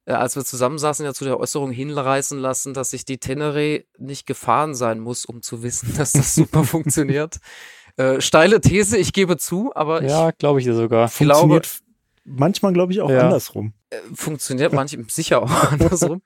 äh, 0.05 0.13
als 0.13 0.37
wir 0.37 0.45
zusammensaßen, 0.45 1.03
ja 1.03 1.13
zu 1.13 1.25
der 1.25 1.37
Äußerung 1.37 1.71
hinreißen 1.71 2.39
lassen, 2.39 2.73
dass 2.73 2.91
sich 2.91 3.03
die 3.03 3.17
Tenere 3.17 3.83
nicht 3.97 4.25
gefahren 4.25 4.73
sein 4.73 5.01
muss, 5.01 5.25
um 5.25 5.41
zu 5.41 5.61
wissen, 5.61 5.93
dass 5.97 6.13
das 6.13 6.33
super 6.33 6.63
funktioniert. 6.63 7.39
Äh, 7.97 8.21
steile 8.21 8.61
These, 8.61 8.97
ich 8.97 9.11
gebe 9.11 9.35
zu, 9.35 9.73
aber 9.75 10.01
ja, 10.03 10.31
glaube 10.31 10.59
ich 10.59 10.65
dir 10.65 10.75
sogar. 10.75 11.09
Funktioniert 11.09 11.63
glaube, 11.63 12.39
manchmal, 12.39 12.71
glaube 12.71 12.93
ich, 12.93 13.01
auch 13.01 13.09
ja. 13.09 13.23
andersrum. 13.23 13.73
Äh, 13.89 13.97
funktioniert 14.13 14.71
manchmal 14.71 15.07
sicher 15.09 15.41
auch 15.41 15.51
andersrum. 15.71 16.21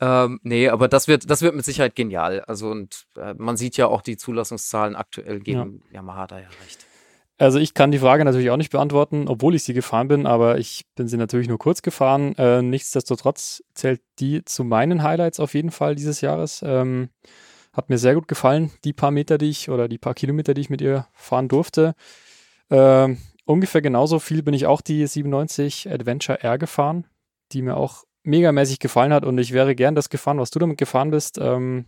Ähm, 0.00 0.40
nee, 0.42 0.68
aber 0.68 0.88
das 0.88 1.08
wird, 1.08 1.30
das 1.30 1.42
wird 1.42 1.54
mit 1.54 1.64
Sicherheit 1.64 1.94
genial. 1.94 2.40
Also 2.40 2.68
und 2.68 3.06
äh, 3.16 3.34
man 3.34 3.56
sieht 3.56 3.76
ja 3.76 3.86
auch 3.86 4.02
die 4.02 4.16
Zulassungszahlen 4.16 4.94
aktuell 4.94 5.40
geben 5.40 5.82
ja. 5.90 5.96
Yamaha 5.96 6.26
da 6.26 6.38
ja 6.38 6.48
recht. 6.64 6.86
Also 7.38 7.58
ich 7.58 7.74
kann 7.74 7.90
die 7.90 7.98
Frage 7.98 8.24
natürlich 8.24 8.50
auch 8.50 8.56
nicht 8.56 8.72
beantworten, 8.72 9.28
obwohl 9.28 9.54
ich 9.54 9.62
sie 9.62 9.74
gefahren 9.74 10.08
bin, 10.08 10.26
aber 10.26 10.58
ich 10.58 10.86
bin 10.94 11.06
sie 11.06 11.18
natürlich 11.18 11.48
nur 11.48 11.58
kurz 11.58 11.82
gefahren. 11.82 12.34
Äh, 12.36 12.62
nichtsdestotrotz 12.62 13.62
zählt 13.74 14.00
die 14.18 14.42
zu 14.44 14.64
meinen 14.64 15.02
Highlights 15.02 15.38
auf 15.38 15.52
jeden 15.52 15.70
Fall 15.70 15.94
dieses 15.94 16.22
Jahres. 16.22 16.62
Ähm, 16.64 17.10
hat 17.74 17.90
mir 17.90 17.98
sehr 17.98 18.14
gut 18.14 18.26
gefallen, 18.26 18.70
die 18.84 18.94
paar 18.94 19.10
Meter, 19.10 19.36
die 19.36 19.50
ich 19.50 19.68
oder 19.68 19.86
die 19.86 19.98
paar 19.98 20.14
Kilometer, 20.14 20.54
die 20.54 20.62
ich 20.62 20.70
mit 20.70 20.80
ihr 20.80 21.08
fahren 21.12 21.48
durfte. 21.48 21.94
Ähm, 22.70 23.18
ungefähr 23.44 23.82
genauso 23.82 24.18
viel 24.18 24.42
bin 24.42 24.54
ich 24.54 24.64
auch 24.64 24.80
die 24.80 25.06
97 25.06 25.90
Adventure 25.90 26.42
R 26.42 26.56
gefahren, 26.56 27.06
die 27.52 27.60
mir 27.60 27.76
auch 27.76 28.04
megamäßig 28.26 28.78
gefallen 28.78 29.12
hat 29.12 29.24
und 29.24 29.38
ich 29.38 29.52
wäre 29.52 29.74
gern 29.74 29.94
das 29.94 30.10
gefahren, 30.10 30.38
was 30.38 30.50
du 30.50 30.58
damit 30.58 30.78
gefahren 30.78 31.10
bist. 31.10 31.38
Ähm, 31.40 31.86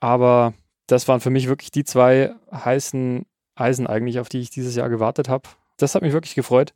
aber 0.00 0.52
das 0.86 1.08
waren 1.08 1.20
für 1.20 1.30
mich 1.30 1.48
wirklich 1.48 1.70
die 1.70 1.84
zwei 1.84 2.34
heißen 2.52 3.24
Eisen 3.54 3.86
eigentlich, 3.86 4.20
auf 4.20 4.28
die 4.28 4.40
ich 4.40 4.50
dieses 4.50 4.76
Jahr 4.76 4.88
gewartet 4.88 5.28
habe. 5.28 5.48
Das 5.78 5.94
hat 5.94 6.02
mich 6.02 6.12
wirklich 6.12 6.34
gefreut. 6.34 6.74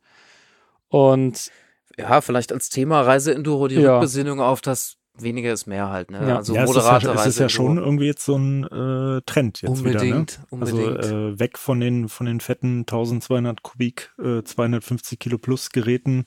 Und 0.87 1.51
Ja, 1.97 2.21
vielleicht 2.21 2.51
als 2.51 2.69
Thema 2.69 3.01
Reise-Enduro 3.01 3.67
die 3.67 3.75
Ja. 3.75 3.95
Rückbesinnung 3.95 4.39
auf 4.39 4.61
das 4.61 4.95
weniger 5.17 5.51
ist 5.51 5.67
mehr 5.67 5.89
halt. 5.89 6.09
Ne? 6.09 6.25
Ja. 6.27 6.37
Also 6.37 6.55
ja, 6.55 6.63
es 6.63 6.69
ist 6.69 6.75
moderate 6.75 7.07
ja, 7.07 7.13
es 7.13 7.25
ist 7.25 7.39
ja 7.39 7.49
schon 7.49 7.77
irgendwie 7.77 8.05
jetzt 8.05 8.23
so 8.23 8.37
ein 8.37 8.63
äh, 8.63 9.21
Trend 9.25 9.61
jetzt 9.61 9.83
wieder. 9.83 10.03
Ne? 10.03 10.15
Unbedingt, 10.15 10.39
unbedingt. 10.49 10.97
Also 10.97 11.15
äh, 11.15 11.39
weg 11.39 11.57
von 11.57 11.79
den, 11.79 12.09
von 12.09 12.25
den 12.25 12.39
fetten 12.39 12.79
1200 12.81 13.61
Kubik, 13.61 14.13
äh, 14.23 14.41
250 14.41 15.19
Kilo 15.19 15.37
plus 15.37 15.69
Geräten. 15.69 16.25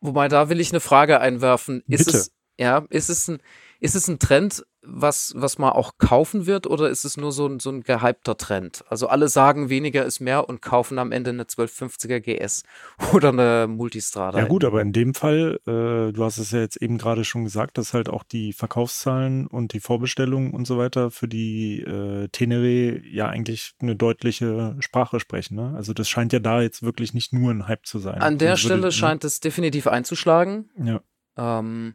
Wobei 0.00 0.28
da 0.28 0.48
will 0.48 0.60
ich 0.60 0.70
eine 0.72 0.80
Frage 0.80 1.20
einwerfen. 1.20 1.82
Ist 1.86 2.06
Bitte. 2.06 2.16
es 2.16 2.32
ja, 2.58 2.84
ist 2.90 3.08
es 3.08 3.28
ein 3.28 3.38
ist 3.80 3.94
es 3.94 4.08
ein 4.08 4.18
Trend, 4.18 4.64
was 4.82 5.34
was 5.36 5.58
man 5.58 5.70
auch 5.70 5.98
kaufen 5.98 6.46
wird 6.46 6.66
oder 6.66 6.88
ist 6.88 7.04
es 7.04 7.16
nur 7.16 7.32
so 7.32 7.46
ein 7.46 7.60
so 7.60 7.70
ein 7.70 7.82
gehypter 7.82 8.36
Trend? 8.36 8.84
Also 8.88 9.08
alle 9.08 9.28
sagen 9.28 9.68
weniger 9.68 10.04
ist 10.04 10.20
mehr 10.20 10.48
und 10.48 10.62
kaufen 10.62 10.98
am 10.98 11.12
Ende 11.12 11.30
eine 11.30 11.44
1250er 11.44 12.20
GS 12.20 12.62
oder 13.12 13.28
eine 13.28 13.66
Multistrada. 13.68 14.38
Ja 14.38 14.46
gut, 14.46 14.64
aber 14.64 14.80
in 14.80 14.92
dem 14.92 15.14
Fall, 15.14 15.60
äh, 15.66 16.12
du 16.12 16.24
hast 16.24 16.38
es 16.38 16.50
ja 16.50 16.60
jetzt 16.60 16.76
eben 16.76 16.98
gerade 16.98 17.24
schon 17.24 17.44
gesagt, 17.44 17.78
dass 17.78 17.92
halt 17.94 18.08
auch 18.08 18.22
die 18.22 18.52
Verkaufszahlen 18.52 19.46
und 19.46 19.72
die 19.72 19.80
Vorbestellungen 19.80 20.52
und 20.52 20.66
so 20.66 20.78
weiter 20.78 21.10
für 21.10 21.28
die 21.28 21.80
äh, 21.82 22.28
Tenere 22.28 23.00
ja 23.06 23.28
eigentlich 23.28 23.74
eine 23.80 23.96
deutliche 23.96 24.76
Sprache 24.80 25.20
sprechen. 25.20 25.56
Ne? 25.56 25.74
Also 25.76 25.92
das 25.92 26.08
scheint 26.08 26.32
ja 26.32 26.38
da 26.38 26.62
jetzt 26.62 26.82
wirklich 26.82 27.14
nicht 27.14 27.32
nur 27.32 27.50
ein 27.50 27.68
Hype 27.68 27.86
zu 27.86 27.98
sein. 27.98 28.20
An 28.20 28.38
der 28.38 28.50
würde- 28.50 28.58
Stelle 28.60 28.80
ne? 28.82 28.92
scheint 28.92 29.24
es 29.24 29.40
definitiv 29.40 29.86
einzuschlagen. 29.86 30.70
Ja. 30.82 31.00
Ähm, 31.36 31.94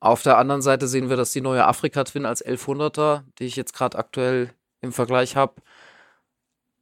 auf 0.00 0.22
der 0.22 0.38
anderen 0.38 0.62
Seite 0.62 0.86
sehen 0.88 1.08
wir, 1.08 1.16
dass 1.16 1.32
die 1.32 1.40
neue 1.40 1.66
Afrika 1.66 2.04
Twin 2.04 2.24
als 2.26 2.44
1100er, 2.44 3.22
die 3.38 3.44
ich 3.44 3.56
jetzt 3.56 3.72
gerade 3.74 3.98
aktuell 3.98 4.50
im 4.80 4.92
Vergleich 4.92 5.34
habe, 5.36 5.54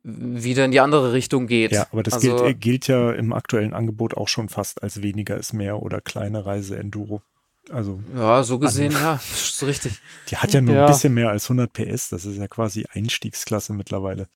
wieder 0.03 0.65
in 0.65 0.71
die 0.71 0.81
andere 0.81 1.13
Richtung 1.13 1.47
geht. 1.47 1.73
Ja, 1.73 1.87
aber 1.91 2.03
das 2.03 2.15
Also- 2.15 2.45
gilt, 2.45 2.61
gilt 2.61 2.87
ja 2.89 3.11
im 3.13 3.33
aktuellen 3.33 3.73
Angebot 3.75 4.17
auch 4.17 4.29
schon 4.29 4.49
fast 4.49 4.83
als 4.83 5.03
weniger 5.03 5.37
ist 5.37 5.53
mehr 5.53 5.83
oder 5.83 6.01
kleine 6.01 6.47
Reise 6.47 6.77
Enduro. 6.77 7.23
Also 7.71 7.99
Ja, 8.15 8.45
so 8.45 8.61
gesehen, 8.61 8.93
ja, 8.93 9.15
ist 9.17 9.63
richtig. 9.65 10.01
die 10.31 10.37
hat 10.37 10.53
ja 10.53 10.61
nur 10.61 10.77
Ja. 10.77 10.87
ein 10.87 10.93
bisschen 10.93 11.15
mehr 11.15 11.31
als 11.31 11.47
100 11.47 11.73
PS. 11.73 12.11
Das 12.11 12.25
ist 12.25 12.37
ja 12.37 12.47
quasi 12.47 12.85
Einstiegsklasse 12.93 13.73
mittlerweile. 13.73 14.29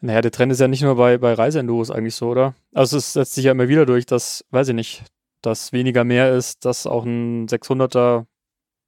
Naja, 0.00 0.20
der 0.20 0.30
Trend 0.30 0.52
ist 0.52 0.60
ja 0.60 0.68
nicht 0.68 0.82
nur 0.82 0.94
bei, 0.96 1.18
bei 1.18 1.32
Reiseenduros 1.32 1.90
eigentlich 1.90 2.14
so, 2.14 2.28
oder? 2.28 2.54
Also 2.74 2.98
es 2.98 3.14
setzt 3.14 3.34
sich 3.34 3.46
ja 3.46 3.52
immer 3.52 3.66
wieder 3.68 3.86
durch, 3.86 4.06
dass, 4.06 4.44
weiß 4.50 4.68
ich 4.68 4.74
nicht, 4.74 5.02
dass 5.46 5.72
weniger 5.72 6.04
mehr 6.04 6.32
ist, 6.34 6.64
dass 6.64 6.86
auch 6.86 7.04
ein 7.04 7.46
600er 7.48 8.26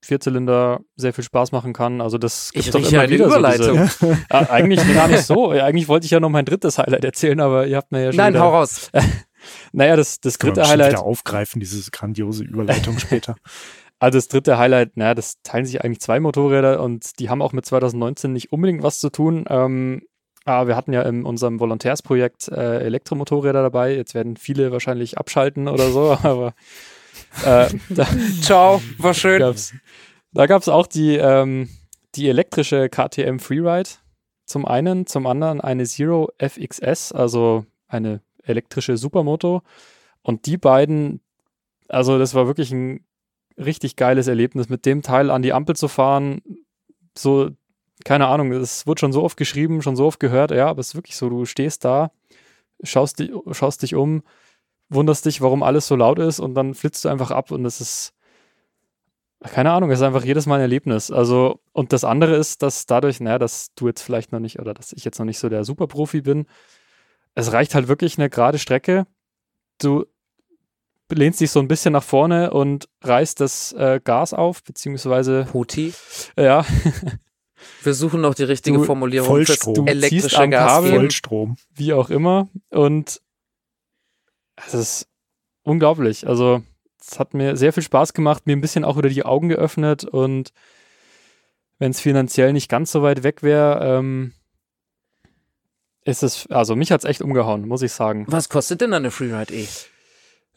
Vierzylinder 0.04 0.80
sehr 0.96 1.12
viel 1.12 1.24
Spaß 1.24 1.52
machen 1.52 1.72
kann. 1.72 2.00
Also 2.00 2.18
das 2.18 2.50
Ich 2.52 2.64
gibt's 2.64 2.70
doch 2.70 2.92
immer 2.92 3.08
wieder 3.08 3.24
so 3.28 3.36
Überleitung. 3.36 3.82
diese- 3.82 4.18
Ah, 4.30 4.46
eigentlich 4.50 4.80
gar 4.94 5.08
nicht 5.08 5.24
so. 5.24 5.50
Eigentlich 5.50 5.88
wollte 5.88 6.04
ich 6.04 6.10
ja 6.12 6.20
noch 6.20 6.28
mein 6.30 6.44
drittes 6.44 6.78
Highlight 6.78 7.04
erzählen, 7.04 7.40
aber 7.40 7.66
ihr 7.66 7.76
habt 7.76 7.90
mir 7.92 8.04
ja 8.04 8.12
schon 8.12 8.16
Nein, 8.18 8.34
wieder, 8.34 8.44
hau 8.44 8.50
raus. 8.50 8.90
Naja, 9.72 9.94
das, 9.94 10.20
das 10.20 10.38
dritte 10.38 10.60
bestimmt 10.60 10.70
Highlight, 10.80 10.92
wieder 10.94 11.04
aufgreifen, 11.04 11.60
diese 11.60 11.88
grandiose 11.92 12.42
Überleitung 12.42 12.98
später. 12.98 13.36
also 14.00 14.18
das 14.18 14.26
dritte 14.26 14.58
Highlight, 14.58 14.96
naja, 14.96 15.14
das 15.14 15.40
teilen 15.44 15.64
sich 15.64 15.84
eigentlich 15.84 16.00
zwei 16.00 16.18
Motorräder 16.18 16.82
und 16.82 17.18
die 17.20 17.30
haben 17.30 17.40
auch 17.42 17.52
mit 17.52 17.64
2019 17.64 18.32
nicht 18.32 18.50
unbedingt 18.52 18.82
was 18.82 18.98
zu 18.98 19.08
tun. 19.08 19.44
Ähm, 19.48 20.02
aber 20.46 20.68
wir 20.68 20.76
hatten 20.76 20.92
ja 20.92 21.02
in 21.02 21.24
unserem 21.24 21.60
Volontärsprojekt 21.60 22.48
äh, 22.48 22.78
Elektromotorräder 22.78 23.62
dabei. 23.62 23.94
Jetzt 23.94 24.14
werden 24.14 24.36
viele 24.36 24.72
wahrscheinlich 24.72 25.18
abschalten 25.18 25.68
oder 25.68 25.90
so, 25.90 26.12
aber 26.22 26.54
äh, 27.44 27.68
da 27.90 28.06
Ciao, 28.40 28.80
war 28.98 29.12
schön. 29.12 29.40
gab's, 29.40 29.74
da 30.32 30.46
gab 30.46 30.62
es 30.62 30.68
auch 30.68 30.86
die, 30.86 31.16
ähm, 31.16 31.68
die 32.14 32.28
elektrische 32.28 32.88
KTM 32.88 33.38
Freeride 33.38 33.90
zum 34.46 34.64
einen, 34.64 35.06
zum 35.06 35.26
anderen 35.26 35.60
eine 35.60 35.84
Zero 35.84 36.30
FXS, 36.38 37.10
also 37.12 37.66
eine 37.88 38.20
elektrische 38.44 38.96
Supermoto. 38.96 39.62
Und 40.22 40.46
die 40.46 40.56
beiden, 40.56 41.20
also 41.88 42.18
das 42.18 42.34
war 42.34 42.46
wirklich 42.46 42.70
ein 42.70 43.04
richtig 43.58 43.96
geiles 43.96 44.28
Erlebnis, 44.28 44.68
mit 44.68 44.86
dem 44.86 45.02
Teil 45.02 45.30
an 45.30 45.42
die 45.42 45.52
Ampel 45.52 45.74
zu 45.74 45.88
fahren. 45.88 46.42
So, 47.18 47.50
keine 48.04 48.28
Ahnung, 48.28 48.52
es 48.52 48.86
wird 48.86 49.00
schon 49.00 49.12
so 49.12 49.22
oft 49.22 49.36
geschrieben, 49.36 49.82
schon 49.82 49.96
so 49.96 50.06
oft 50.06 50.20
gehört, 50.20 50.50
ja, 50.50 50.68
aber 50.68 50.80
es 50.80 50.88
ist 50.88 50.94
wirklich 50.94 51.16
so, 51.16 51.28
du 51.28 51.44
stehst 51.44 51.84
da, 51.84 52.10
schaust, 52.82 53.18
dich- 53.18 53.32
schaust 53.52 53.82
dich 53.82 53.94
um, 53.94 54.22
wunderst 54.88 55.24
dich, 55.26 55.40
warum 55.40 55.62
alles 55.62 55.86
so 55.86 55.96
laut 55.96 56.18
ist 56.18 56.38
und 56.40 56.54
dann 56.54 56.74
flitzt 56.74 57.04
du 57.04 57.08
einfach 57.08 57.30
ab 57.30 57.50
und 57.50 57.64
es 57.64 57.80
ist, 57.80 58.12
keine 59.40 59.72
Ahnung, 59.72 59.90
es 59.90 60.00
ist 60.00 60.04
einfach 60.04 60.24
jedes 60.24 60.46
Mal 60.46 60.56
ein 60.56 60.60
Erlebnis. 60.62 61.10
Also, 61.10 61.60
und 61.72 61.92
das 61.92 62.04
andere 62.04 62.36
ist, 62.36 62.62
dass 62.62 62.86
dadurch, 62.86 63.20
naja, 63.20 63.38
dass 63.38 63.68
du 63.74 63.86
jetzt 63.86 64.02
vielleicht 64.02 64.32
noch 64.32 64.40
nicht 64.40 64.58
oder 64.58 64.74
dass 64.74 64.92
ich 64.92 65.04
jetzt 65.04 65.18
noch 65.18 65.26
nicht 65.26 65.38
so 65.38 65.48
der 65.48 65.64
Superprofi 65.64 66.22
bin, 66.22 66.46
es 67.34 67.52
reicht 67.52 67.74
halt 67.74 67.86
wirklich 67.86 68.18
eine 68.18 68.30
gerade 68.30 68.58
Strecke. 68.58 69.06
Du 69.78 70.06
lehnst 71.12 71.40
dich 71.40 71.50
so 71.50 71.60
ein 71.60 71.68
bisschen 71.68 71.92
nach 71.92 72.02
vorne 72.02 72.50
und 72.50 72.88
reißt 73.02 73.40
das 73.40 73.72
äh, 73.72 74.00
Gas 74.02 74.32
auf, 74.32 74.64
beziehungsweise, 74.64 75.46
Poti. 75.50 75.92
ja, 76.36 76.64
Wir 77.82 77.94
suchen 77.94 78.20
noch 78.20 78.34
die 78.34 78.44
richtige 78.44 78.78
Du, 78.78 78.84
Formulierung 78.84 79.28
Vollstrom. 79.28 79.74
fürs 79.74 79.86
elektrische 79.88 80.38
am 80.42 80.50
Gas. 80.50 80.70
Kabel. 80.72 80.90
Vollstrom. 80.92 81.56
wie 81.74 81.92
auch 81.92 82.10
immer. 82.10 82.48
Und 82.70 83.20
es 84.66 84.74
ist 84.74 85.08
unglaublich. 85.62 86.26
Also, 86.26 86.62
es 87.00 87.18
hat 87.18 87.34
mir 87.34 87.56
sehr 87.56 87.72
viel 87.72 87.82
Spaß 87.82 88.12
gemacht, 88.12 88.46
mir 88.46 88.56
ein 88.56 88.60
bisschen 88.60 88.84
auch 88.84 88.96
wieder 88.96 89.08
die 89.08 89.24
Augen 89.24 89.48
geöffnet 89.48 90.04
und 90.04 90.52
wenn 91.78 91.90
es 91.90 92.00
finanziell 92.00 92.52
nicht 92.52 92.68
ganz 92.70 92.90
so 92.90 93.02
weit 93.02 93.22
weg 93.22 93.42
wäre, 93.42 93.98
ähm, 93.98 94.32
ist 96.04 96.22
es, 96.22 96.46
also 96.50 96.74
mich 96.76 96.90
hat 96.90 97.02
es 97.02 97.04
echt 97.04 97.20
umgehauen, 97.20 97.68
muss 97.68 97.82
ich 97.82 97.92
sagen. 97.92 98.24
Was 98.28 98.48
kostet 98.48 98.80
denn 98.80 98.94
eine 98.94 99.10
Freeride 99.10 99.52
E? 99.54 99.66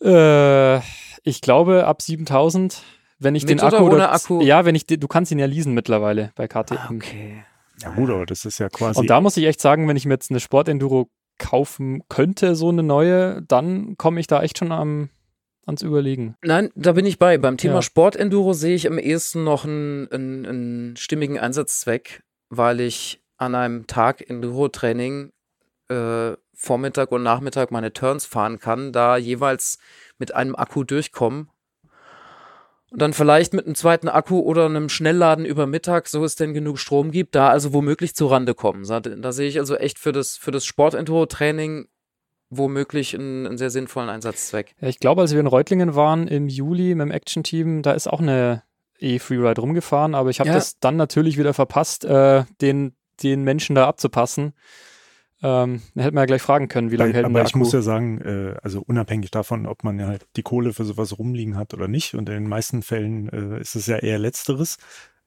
Äh, 0.02 0.82
ich 1.24 1.42
glaube 1.42 1.86
ab 1.86 2.02
7000, 2.02 2.84
wenn 3.20 3.36
ich 3.36 3.44
Mit 3.44 3.50
den 3.52 3.60
oder 3.60 3.78
Akku, 3.78 3.86
ohne 3.88 3.98
das- 4.00 4.24
Akku? 4.26 4.42
ja, 4.42 4.66
wenn 4.66 4.76
ich, 4.76 4.86
den- 4.86 5.00
du 5.00 5.08
kannst 5.08 5.32
ihn 5.32 5.40
ja 5.40 5.46
leasen 5.46 5.74
mittlerweile 5.74 6.32
bei 6.36 6.48
KTM. 6.48 6.78
Ah, 6.78 6.90
okay. 6.92 7.44
Ja 7.82 7.90
gut, 7.92 8.10
aber 8.10 8.26
das 8.26 8.46
ist 8.46 8.60
ja 8.60 8.68
quasi. 8.70 9.00
Und 9.00 9.10
da 9.10 9.22
muss 9.22 9.38
ich 9.38 9.46
echt 9.46 9.62
sagen, 9.62 9.88
wenn 9.88 9.96
ich 9.98 10.06
mir 10.06 10.14
jetzt 10.16 10.32
eine 10.32 10.40
Sportenduro 10.40 11.10
kaufen 11.38 12.04
könnte, 12.10 12.56
so 12.56 12.70
eine 12.70 12.84
neue, 12.84 13.42
dann 13.44 13.96
komme 13.98 14.20
ich 14.20 14.28
da 14.28 14.42
echt 14.44 14.58
schon 14.58 14.72
am, 14.74 15.10
ans 15.66 15.82
Überlegen. 15.82 16.36
Nein, 16.44 16.72
da 16.76 16.92
bin 16.94 17.06
ich 17.06 17.18
bei. 17.20 17.38
Beim 17.38 17.56
Thema 17.56 17.76
Ja. 17.76 17.82
Sportenduro 17.82 18.52
sehe 18.54 18.76
ich 18.76 18.88
am 18.88 18.98
ehesten 19.00 19.44
noch 19.46 19.64
einen, 19.64 20.10
einen, 20.12 20.46
einen 20.46 20.96
stimmigen 20.98 21.40
Einsatzzweck, 21.40 22.24
weil 22.50 22.82
ich 22.82 23.22
an 23.38 23.56
einem 23.56 23.88
Tag 23.88 24.30
Enduro-Training 24.30 25.32
äh, 25.90 26.32
Vormittag 26.54 27.12
und 27.14 27.24
Nachmittag 27.24 27.72
meine 27.72 27.94
Turns 27.94 28.26
fahren 28.26 28.60
kann, 28.60 28.92
da 28.92 29.16
jeweils 29.16 29.80
mit 30.18 30.36
einem 30.36 30.56
Akku 30.56 30.84
durchkommen 30.84 31.50
und 32.92 33.02
dann 33.02 33.14
vielleicht 33.14 33.54
mit 33.54 33.66
einem 33.66 33.76
zweiten 33.76 34.08
Akku 34.08 34.40
oder 34.40 34.66
einem 34.66 34.90
Schnellladen 34.90 35.46
über 35.46 35.68
Mittag, 35.68 36.08
so 36.08 36.24
es 36.24 36.36
denn 36.36 36.54
genug 36.54 36.80
Strom 36.80 37.12
gibt, 37.12 37.36
da 37.36 37.50
also 37.50 37.74
womöglich 37.74 38.16
zur 38.16 38.32
Rande 38.32 38.54
kommen. 38.56 38.86
Da, 38.88 39.00
da 39.00 39.32
sehe 39.32 39.48
ich 39.48 39.60
also 39.60 39.76
echt 39.76 40.00
für 40.00 40.12
das, 40.12 40.38
für 40.38 40.52
das 40.52 40.66
Sport-Enduro-Training 40.66 41.88
womöglich 42.50 43.14
einen, 43.16 43.46
einen 43.46 43.58
sehr 43.58 43.70
sinnvollen 43.70 44.10
Einsatzzweck. 44.10 44.74
Ja, 44.82 44.88
ich 44.88 45.00
glaube, 45.00 45.22
als 45.22 45.34
wir 45.34 45.40
in 45.40 45.48
Reutlingen 45.48 45.96
waren 45.96 46.28
im 46.28 46.48
Juli 46.48 46.96
mit 46.96 47.06
dem 47.06 47.12
Action-Team, 47.12 47.84
da 47.84 47.92
ist 47.92 48.08
auch 48.08 48.22
eine 48.22 48.64
E-Freeride 49.00 49.62
rumgefahren, 49.62 50.16
aber 50.16 50.30
ich 50.30 50.40
habe 50.40 50.50
Ja. 50.50 50.56
das 50.56 50.80
dann 50.80 50.96
natürlich 50.98 51.38
wieder 51.38 51.54
verpasst, 51.54 52.06
äh, 52.06 52.44
den, 52.62 52.96
den 53.22 53.44
Menschen 53.44 53.76
da 53.76 53.88
abzupassen. 53.88 54.54
Ähm, 55.42 55.82
da 55.96 56.04
hätte 56.04 56.16
man 56.16 56.24
ja 56.24 56.26
gleich 56.26 56.42
fragen 56.42 56.68
können, 56.68 56.92
wie 56.92 56.98
lange 56.98 57.14
hält 57.14 57.26
aber 57.26 57.44
ich 57.44 57.56
muss 57.56 57.72
ja 57.72 57.82
sagen, 57.82 58.20
äh, 58.20 58.56
also 58.62 58.82
unabhängig 58.82 59.32
davon, 59.32 59.66
ob 59.68 59.84
man 59.84 59.98
ja 59.98 60.08
halt 60.08 60.28
die 60.36 60.44
Kohle 60.44 60.74
für 60.74 60.84
sowas 60.84 61.18
rumliegen 61.18 61.56
hat 61.58 61.74
oder 61.74 61.88
nicht, 61.88 62.14
und 62.16 62.28
in 62.28 62.36
den 62.36 62.50
meisten 62.50 62.82
Fällen 62.82 63.30
äh, 63.30 63.62
ist 63.62 63.76
es 63.76 63.88
ja 63.88 63.98
eher 63.98 64.20
letzteres, 64.20 64.78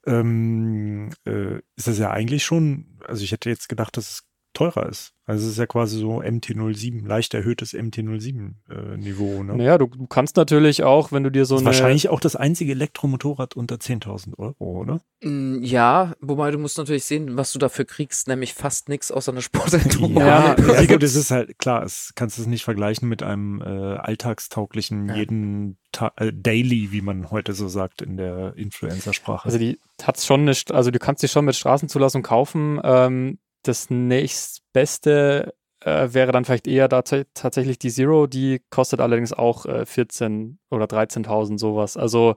ähm, 0.07 1.11
äh, 1.25 1.61
ist 1.77 1.89
es 1.89 1.99
ja 1.99 2.11
eigentlich 2.11 2.45
schon, 2.45 2.99
also 3.07 3.25
ich 3.25 3.33
hätte 3.33 3.49
jetzt 3.49 3.69
gedacht, 3.69 3.97
dass 3.97 4.11
es 4.11 4.29
teurer 4.55 4.89
ist. 4.89 5.13
Also 5.25 5.47
es 5.47 5.53
ist 5.53 5.59
ja 5.59 5.67
quasi 5.67 5.99
so 5.99 6.21
MT-07, 6.21 7.07
leicht 7.07 7.33
erhöhtes 7.35 7.75
MT-07-Niveau. 7.75 9.43
ne? 9.45 9.57
Naja, 9.57 9.79
du, 9.79 9.87
du 9.87 10.07
kannst 10.07 10.37
natürlich 10.37 10.83
auch, 10.83 11.13
wenn 11.13 11.23
du 11.23 11.31
dir 11.31 11.45
so 11.45 11.57
eine. 11.57 11.65
wahrscheinlich 11.67 12.09
auch 12.09 12.21
das 12.21 12.37
einzige 12.37 12.73
Elektromotorrad 12.73 13.55
unter 13.57 13.77
10.000 13.77 14.39
Euro, 14.39 14.81
oder? 14.81 15.01
Mm, 15.23 15.63
Ja, 15.63 16.15
wobei 16.21 16.51
du 16.51 16.59
musst 16.59 16.77
natürlich 16.79 17.05
sehen, 17.05 17.37
was 17.37 17.53
du 17.53 17.59
dafür 17.59 17.85
kriegst, 17.85 18.29
nämlich 18.29 18.55
fast 18.55 18.89
nichts 18.89 19.11
außer 19.13 19.33
eine 19.33 19.43
Sportenduro. 19.43 20.19
Ja, 20.21 20.57
ja, 20.75 20.87
gut, 20.87 21.03
es 21.03 21.15
ist 21.15 21.31
halt 21.31 21.59
klar, 21.59 21.83
es 21.85 22.13
kannst 22.15 22.39
es 22.39 22.47
nicht 22.47 22.65
vergleichen 22.65 23.09
mit 23.09 23.23
einem 23.23 23.61
äh, 23.63 23.65
alltagstauglichen 23.97 25.09
Ja. 25.09 25.17
jeden 25.17 25.79
Ta 25.93 26.13
äh, 26.17 26.33
Daily, 26.35 26.89
wie 26.91 27.03
man 27.03 27.31
heute 27.31 27.53
so 27.53 27.69
sagt 27.69 28.03
in 28.03 28.17
der 28.17 28.55
Influencer-Sprache. 28.57 29.45
Also 29.47 29.59
die 29.59 29.79
hat's 30.03 30.27
schon 30.27 30.41
eine, 30.41 30.53
St- 30.53 30.73
also 30.73 30.91
du 30.91 30.99
kannst 30.99 31.23
die 31.23 31.29
schon 31.29 31.45
mit 31.45 31.55
Straßenzulassung 31.55 32.23
kaufen. 32.23 32.81
Ähm, 32.83 33.39
das 33.63 33.91
nächstbeste 33.91 35.55
äh, 35.85 36.09
wäre 36.13 36.33
dann 36.33 36.45
vielleicht 36.45 36.67
eher 36.67 36.89
da 36.89 37.03
tatsächlich 37.03 37.79
die 37.79 37.91
Zero, 37.91 38.27
die 38.27 38.61
kostet 38.71 39.01
allerdings 39.01 39.33
auch 39.33 39.67
äh, 39.67 39.87
14 39.87 40.59
oder 40.71 40.85
13.000 40.87 41.59
sowas. 41.59 41.97
Also 41.97 42.37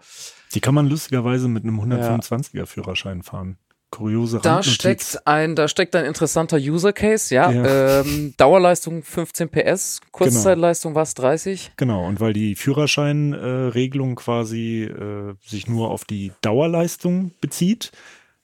die 0.54 0.62
kann 0.62 0.76
man 0.76 0.88
lustigerweise 0.88 1.48
mit 1.48 1.64
einem 1.64 1.80
125er 1.80 2.66
Führerschein 2.66 3.24
fahren. 3.24 3.58
kuriose 3.92 4.40
Da 4.42 4.56
Randnotiz. 4.56 4.74
steckt 4.74 5.28
ein, 5.28 5.56
da 5.56 5.68
steckt 5.68 5.96
ein 5.96 6.06
interessanter 6.06 6.58
User 6.58 6.94
Case, 6.94 7.34
ja. 7.34 7.52
Ja. 7.52 8.02
Ähm, 8.02 8.34
Dauerleistung 8.38 9.04
15 9.04 9.50
PS, 9.50 10.02
Kurzzeitleistung 10.12 10.96
war 10.96 11.04
es 11.04 11.14
30. 11.14 11.74
Genau, 11.78 12.06
und 12.06 12.20
weil 12.20 12.34
die 12.34 12.56
Führerscheinregelung 12.56 14.16
quasi 14.16 14.84
äh, 14.84 15.36
sich 15.46 15.68
nur 15.68 15.92
auf 15.92 16.06
die 16.06 16.32
Dauerleistung 16.42 17.32
bezieht, 17.42 17.92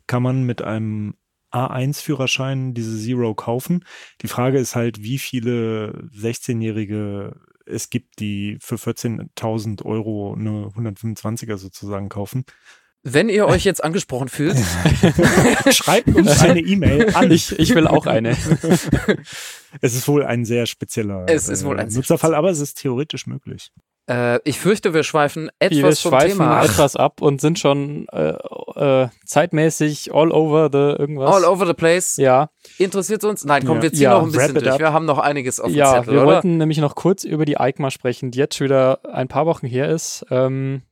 kann 0.07 0.23
man 0.23 0.43
mit 0.43 0.61
einem 0.61 1.15
A1-Führerschein 1.51 2.73
diese 2.73 2.97
Zero 2.97 3.35
kaufen. 3.35 3.85
Die 4.21 4.27
Frage 4.27 4.59
ist 4.59 4.75
halt, 4.75 5.03
wie 5.03 5.19
viele 5.19 6.09
16-Jährige 6.15 7.35
es 7.65 7.89
gibt, 7.89 8.19
die 8.19 8.57
für 8.59 8.75
14.000 8.75 9.83
Euro 9.85 10.35
eine 10.37 10.67
125er 10.67 11.57
sozusagen 11.57 12.09
kaufen. 12.09 12.45
Wenn 13.03 13.29
ihr 13.29 13.47
euch 13.47 13.63
jetzt 13.63 13.83
angesprochen 13.83 14.29
fühlt, 14.29 14.57
Schreibt 15.71 16.15
uns 16.15 16.39
eine 16.41 16.59
E-Mail 16.59 17.15
an. 17.15 17.31
Ich, 17.31 17.57
ich 17.57 17.73
will 17.73 17.87
auch 17.87 18.05
eine. 18.05 18.37
Es 19.81 19.95
ist 19.95 20.07
wohl 20.07 20.23
ein 20.23 20.45
sehr 20.45 20.67
spezieller 20.67 21.25
Es 21.27 21.49
ist 21.49 21.65
wohl 21.65 21.79
ein 21.79 21.89
sehr 21.89 21.99
Nutzerfall, 21.99 22.35
aber 22.35 22.51
es 22.51 22.59
ist 22.59 22.75
theoretisch 22.75 23.25
möglich. 23.25 23.71
Äh, 24.09 24.39
ich 24.43 24.59
fürchte, 24.59 24.93
wir 24.93 25.03
schweifen 25.03 25.49
Wir 25.59 25.71
etwas 25.71 25.99
vom 26.01 26.11
schweifen 26.11 26.29
Thema 26.39 26.57
ab. 26.59 26.65
etwas 26.65 26.95
ab 26.95 27.21
und 27.21 27.39
sind 27.41 27.59
schon 27.59 28.07
äh, 28.11 28.33
äh, 28.75 29.07
zeitmäßig 29.25 30.13
all 30.13 30.31
over 30.31 30.69
the 30.71 30.99
irgendwas. 31.01 31.33
All 31.35 31.45
over 31.45 31.65
the 31.65 31.73
place. 31.73 32.17
Ja, 32.17 32.49
Interessiert 32.77 33.23
uns? 33.23 33.45
Nein, 33.45 33.65
komm, 33.65 33.77
Ja. 33.77 33.83
wir 33.83 33.93
ziehen 33.93 34.01
Ja, 34.03 34.13
noch 34.17 34.23
ein 34.23 34.31
bisschen 34.31 34.53
durch. 34.55 34.71
up. 34.71 34.79
Wir 34.79 34.93
haben 34.93 35.05
noch 35.05 35.19
einiges 35.19 35.59
auf 35.59 35.67
dem 35.71 35.75
ja 35.75 35.93
Zettel, 35.99 36.13
wir 36.13 36.21
oder? 36.23 36.33
wollten 36.35 36.57
nämlich 36.57 36.79
noch 36.79 36.95
kurz 36.95 37.23
über 37.23 37.45
die 37.45 37.57
EICMA 37.59 37.91
sprechen, 37.91 38.31
die 38.31 38.39
jetzt 38.39 38.55
schon 38.55 38.65
wieder 38.65 38.99
ein 39.13 39.27
paar 39.27 39.45
Wochen 39.45 39.67
her 39.67 39.89
ist. 39.89 40.25
Ähm, 40.31 40.83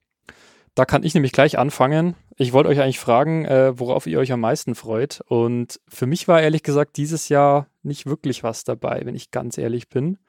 da 0.76 0.86
kann 0.86 1.04
ich 1.04 1.13
nämlich 1.13 1.32
gleich 1.34 1.58
anfangen. 1.58 2.15
Ich 2.38 2.54
wollte 2.54 2.69
euch 2.69 2.80
eigentlich 2.80 3.00
fragen, 3.00 3.43
äh, 3.43 3.78
worauf 3.78 4.08
ihr 4.08 4.17
euch 4.19 4.32
am 4.32 4.39
meisten 4.39 4.76
freut. 4.76 5.22
Und 5.28 5.80
für 5.89 6.06
mich 6.06 6.28
war 6.30 6.41
ehrlich 6.41 6.63
gesagt 6.63 6.95
dieses 6.95 7.28
Jahr 7.28 7.67
nicht 7.84 8.06
wirklich 8.06 8.43
was 8.43 8.63
dabei, 8.63 9.02
wenn 9.04 9.15
ich 9.15 9.32
ganz 9.32 9.58
ehrlich 9.58 9.89
bin. 9.89 10.19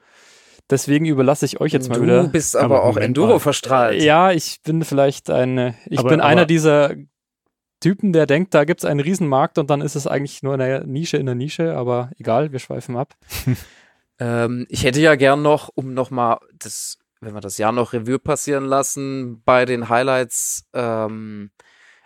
Deswegen 0.71 1.05
überlasse 1.05 1.45
ich 1.45 1.61
euch 1.61 1.73
jetzt 1.73 1.89
mal 1.89 1.97
du 1.97 2.03
wieder. 2.03 2.23
bist 2.29 2.57
Aber 2.57 2.77
aber 2.77 2.85
auch 2.85 2.97
Enduro 2.97 3.39
verstrahlt. 3.41 4.01
Ja, 4.03 4.31
ich 4.31 4.61
bin 4.63 4.85
vielleicht 4.85 5.29
ein, 5.31 5.75
ich 5.87 5.99
Aber- 5.99 6.11
bin 6.11 6.21
einer 6.21 6.43
aber- 6.43 6.47
dieser 6.47 6.95
Typen, 7.81 8.13
der 8.13 8.27
denkt, 8.27 8.55
da 8.55 8.65
gibt 8.65 8.81
es 8.81 8.85
einen 8.85 9.01
Riesenmarkt 9.01 9.59
und 9.59 9.71
dann 9.71 9.81
ist 9.81 9.95
es 9.97 10.07
eigentlich 10.07 10.43
nur 10.43 10.55
eine 10.55 10.85
Nische 10.87 11.17
in 11.17 11.27
der 11.27 11.35
Nische, 11.35 11.75
aber 11.77 12.11
egal, 12.19 12.53
wir 12.53 12.59
schweifen 12.59 12.97
ab. 12.97 13.15
Ähm, 14.23 14.67
ich 14.69 14.85
hätte 14.85 15.01
ja 15.01 15.15
gern 15.15 15.41
noch, 15.41 15.71
um 15.75 15.95
nochmal 15.95 16.41
das, 16.59 16.99
wenn 17.23 17.33
wir 17.33 17.41
das 17.41 17.57
Jahr 17.57 17.73
noch 17.73 17.95
Revue 17.95 18.19
passieren 18.19 18.67
lassen, 18.67 19.43
bei 19.47 19.65
den 19.65 19.89
Highlights 19.89 20.67
ähm, 20.75 21.51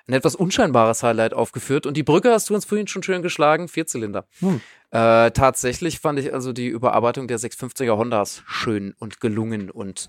ein 0.06 0.12
etwas 0.12 0.34
unscheinbares 0.34 1.02
Highlight 1.02 1.32
aufgeführt. 1.34 1.86
Und 1.86 1.96
die 1.96 2.02
Brücke 2.02 2.30
hast 2.30 2.50
du 2.50 2.54
uns 2.54 2.64
vorhin 2.64 2.86
schon 2.86 3.02
schön 3.02 3.22
geschlagen, 3.22 3.68
Vierzylinder. 3.68 4.26
Hm. 4.40 4.60
Äh, 4.90 5.30
tatsächlich 5.32 5.98
fand 5.98 6.18
ich 6.18 6.32
also 6.32 6.52
die 6.52 6.68
Überarbeitung 6.68 7.26
der 7.26 7.38
650er 7.38 7.96
Hondas 7.96 8.42
schön 8.46 8.94
und 8.98 9.20
gelungen 9.20 9.70
und 9.70 10.08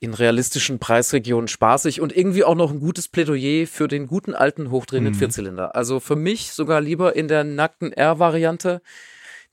in 0.00 0.12
realistischen 0.12 0.78
Preisregionen 0.80 1.46
spaßig 1.48 2.00
und 2.00 2.14
irgendwie 2.16 2.44
auch 2.44 2.56
noch 2.56 2.70
ein 2.72 2.80
gutes 2.80 3.08
Plädoyer 3.08 3.66
für 3.66 3.86
den 3.86 4.06
guten 4.06 4.34
alten 4.34 4.70
hochdrehenden 4.70 5.14
Mhm. 5.14 5.18
Vierzylinder. 5.18 5.74
Also 5.76 6.00
für 6.00 6.16
mich 6.16 6.52
sogar 6.52 6.80
lieber 6.80 7.14
in 7.14 7.28
der 7.28 7.44
nackten 7.44 7.92
R-Variante. 7.92 8.82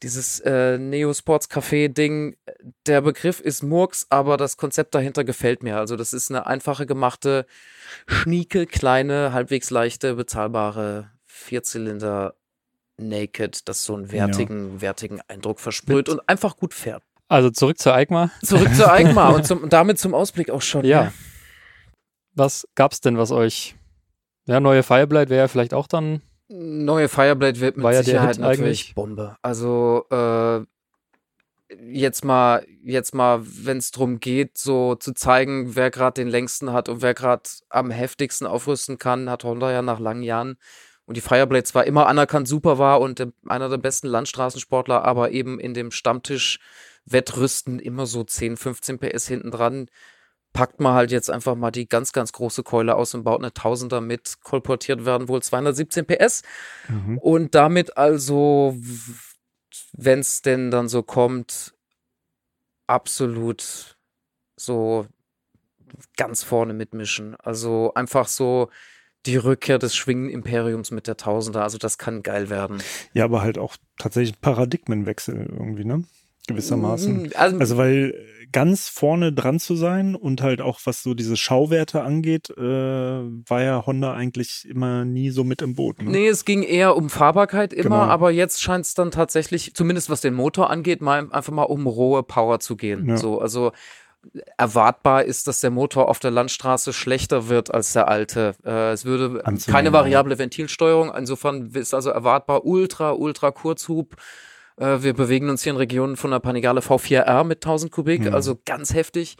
Dieses 0.03 0.39
äh, 0.39 0.77
Neo 0.79 1.13
Sports 1.13 1.49
Café 1.49 1.87
Ding, 1.87 2.35
der 2.87 3.01
Begriff 3.01 3.39
ist 3.39 3.61
Murks, 3.61 4.07
aber 4.09 4.35
das 4.37 4.57
Konzept 4.57 4.95
dahinter 4.95 5.23
gefällt 5.23 5.61
mir. 5.61 5.77
Also 5.77 5.95
das 5.95 6.13
ist 6.13 6.31
eine 6.31 6.47
einfache 6.47 6.87
gemachte, 6.87 7.45
schnieke, 8.07 8.65
kleine, 8.65 9.31
halbwegs 9.33 9.69
leichte, 9.69 10.15
bezahlbare 10.15 11.11
Vierzylinder 11.25 12.35
Naked, 12.97 13.67
das 13.67 13.83
so 13.83 13.95
einen 13.95 14.11
wertigen, 14.11 14.81
wertigen 14.81 15.21
Eindruck 15.27 15.59
versprüht 15.59 16.09
und 16.09 16.27
einfach 16.27 16.57
gut 16.57 16.73
fährt. 16.73 17.03
Also 17.27 17.49
zurück 17.49 17.79
zur 17.79 17.95
EICMA. 17.95 18.31
Zurück 18.43 18.73
zur 18.75 18.91
EICMA 18.91 19.29
und 19.29 19.45
zum, 19.45 19.69
damit 19.69 19.99
zum 19.99 20.13
Ausblick 20.13 20.49
auch 20.49 20.61
schon. 20.61 20.83
Ja. 20.85 21.13
Was 22.33 22.67
gab's 22.75 23.01
denn, 23.01 23.17
was 23.17 23.31
euch? 23.31 23.75
Ja, 24.45 24.59
neue 24.59 24.83
Fireblade 24.83 25.29
wäre 25.29 25.41
ja 25.41 25.47
vielleicht 25.47 25.73
auch 25.73 25.87
dann. 25.87 26.21
Neue 26.51 27.07
Fireblade 27.07 27.59
wird 27.59 27.77
mit 27.77 27.83
War 27.83 27.93
ja 27.93 27.99
der 27.99 28.05
Sicherheit 28.05 28.35
Hit 28.35 28.39
natürlich 28.39 28.61
eigentlich. 28.61 28.95
Bombe. 28.95 29.37
Also 29.41 30.05
äh, 30.11 30.61
jetzt 31.91 32.25
mal, 32.25 32.65
jetzt 32.83 33.15
mal, 33.15 33.41
wenn 33.43 33.77
es 33.77 33.91
darum 33.91 34.19
geht, 34.19 34.57
so 34.57 34.95
zu 34.95 35.13
zeigen, 35.13 35.75
wer 35.75 35.89
gerade 35.91 36.21
den 36.21 36.27
längsten 36.27 36.73
hat 36.73 36.89
und 36.89 37.01
wer 37.01 37.13
gerade 37.13 37.43
am 37.69 37.91
heftigsten 37.91 38.45
aufrüsten 38.45 38.97
kann, 38.97 39.29
hat 39.29 39.43
Honda 39.43 39.71
ja 39.71 39.81
nach 39.81 39.99
langen 39.99 40.23
Jahren 40.23 40.57
und 41.05 41.17
die 41.17 41.21
Fireblade 41.21 41.63
zwar 41.63 41.85
immer 41.85 42.07
anerkannt 42.07 42.47
super 42.47 42.77
war 42.77 43.01
und 43.01 43.25
einer 43.47 43.69
der 43.69 43.77
besten 43.77 44.07
Landstraßensportler, 44.07 45.03
aber 45.03 45.31
eben 45.31 45.59
in 45.59 45.73
dem 45.73 45.91
Stammtisch 45.91 46.59
Wettrüsten 47.05 47.79
immer 47.79 48.05
so 48.05 48.23
10, 48.23 48.57
15 48.57 48.99
PS 48.99 49.27
hinten 49.27 49.51
dran. 49.51 49.87
Packt 50.53 50.79
man 50.79 50.93
halt 50.93 51.11
jetzt 51.11 51.29
einfach 51.29 51.55
mal 51.55 51.71
die 51.71 51.87
ganz, 51.87 52.11
ganz 52.11 52.33
große 52.33 52.63
Keule 52.63 52.95
aus 52.95 53.13
und 53.13 53.23
baut 53.23 53.41
eine 53.41 53.53
Tausender 53.53 54.01
mit, 54.01 54.41
kolportiert 54.43 55.05
werden 55.05 55.29
wohl 55.29 55.41
217 55.41 56.05
PS. 56.05 56.43
Mhm. 56.89 57.17
Und 57.19 57.55
damit 57.55 57.97
also, 57.97 58.75
wenn 59.93 60.19
es 60.19 60.41
denn 60.41 60.69
dann 60.69 60.89
so 60.89 61.03
kommt, 61.03 61.73
absolut 62.87 63.97
so 64.57 65.07
ganz 66.17 66.43
vorne 66.43 66.73
mitmischen. 66.73 67.35
Also 67.35 67.93
einfach 67.93 68.27
so 68.27 68.69
die 69.25 69.37
Rückkehr 69.37 69.77
des 69.77 69.95
Schwingen-Imperiums 69.95 70.91
mit 70.91 71.07
der 71.07 71.17
Tausender. 71.17 71.63
Also 71.63 71.77
das 71.77 71.97
kann 71.97 72.23
geil 72.23 72.49
werden. 72.49 72.81
Ja, 73.13 73.25
aber 73.25 73.41
halt 73.41 73.57
auch 73.57 73.77
tatsächlich 73.97 74.35
ein 74.35 74.41
Paradigmenwechsel 74.41 75.35
irgendwie, 75.35 75.85
ne? 75.85 76.03
Gewissermaßen. 76.47 77.32
Also, 77.36 77.58
Also 77.60 77.77
weil 77.77 78.13
ganz 78.51 78.89
vorne 78.89 79.32
dran 79.32 79.60
zu 79.60 79.75
sein 79.75 80.13
und 80.15 80.41
halt 80.41 80.60
auch 80.60 80.80
was 80.84 81.04
so 81.04 81.13
diese 81.13 81.38
Schauwerte 81.38 82.01
angeht, 82.01 82.49
äh, 82.49 82.62
war 82.62 83.62
ja 83.62 83.86
Honda 83.86 84.13
eigentlich 84.13 84.67
immer 84.69 85.06
nie 85.06 85.30
so 85.30 85.43
mit 85.45 85.62
im 85.62 85.75
Boot. 85.75 86.01
Ne? 86.01 86.10
Nee, 86.12 86.27
es 86.27 86.43
ging 86.43 86.62
eher 86.63 86.97
um 86.97 87.10
Fahrbarkeit 87.10 87.71
immer, 87.71 87.84
Genau. 88.01 88.12
aber 88.12 88.32
jetzt 88.32 88.62
scheint 88.62 88.86
es 88.86 88.93
dann 88.93 89.12
tatsächlich, 89.12 89.73
zumindest 89.73 90.10
was 90.10 90.19
den 90.19 90.34
Motor 90.34 90.69
angeht, 90.69 91.01
mal 91.01 91.30
einfach 91.32 91.54
mal 91.54 91.63
um 91.63 91.88
rohe 91.88 92.23
Power 92.23 92.60
zu 92.60 92.75
gehen. 92.75 93.08
Ja. 93.08 93.17
So, 93.17 93.39
also 93.39 93.71
erwartbar 94.58 95.23
ist, 95.23 95.47
dass 95.47 95.62
der 95.62 95.71
Motor 95.71 96.10
auf 96.10 96.19
der 96.19 96.32
Landstraße 96.32 96.93
schlechter 96.93 97.49
wird 97.49 97.73
als 97.73 97.93
der 97.93 98.08
alte. 98.08 98.54
Äh, 98.65 98.91
es 98.91 99.06
würde 99.06 99.45
Anzunehmen, 99.45 99.75
keine 99.75 99.93
variable 99.93 100.38
Ventilsteuerung, 100.38 101.12
insofern 101.15 101.71
ist 101.73 101.93
also 101.93 102.10
erwartbar 102.10 102.65
ultra, 102.65 103.12
ultra 103.13 103.51
Kurzhub. 103.51 104.15
Äh, 104.81 105.03
wir 105.03 105.13
bewegen 105.13 105.49
uns 105.49 105.63
hier 105.63 105.71
in 105.73 105.77
Regionen 105.77 106.17
von 106.17 106.31
der 106.31 106.39
Panigale 106.39 106.81
V4R 106.81 107.43
mit 107.43 107.59
1000 107.63 107.91
Kubik, 107.91 108.25
Ja. 108.25 108.31
also 108.33 108.57
ganz 108.65 108.93
heftig. 108.93 109.37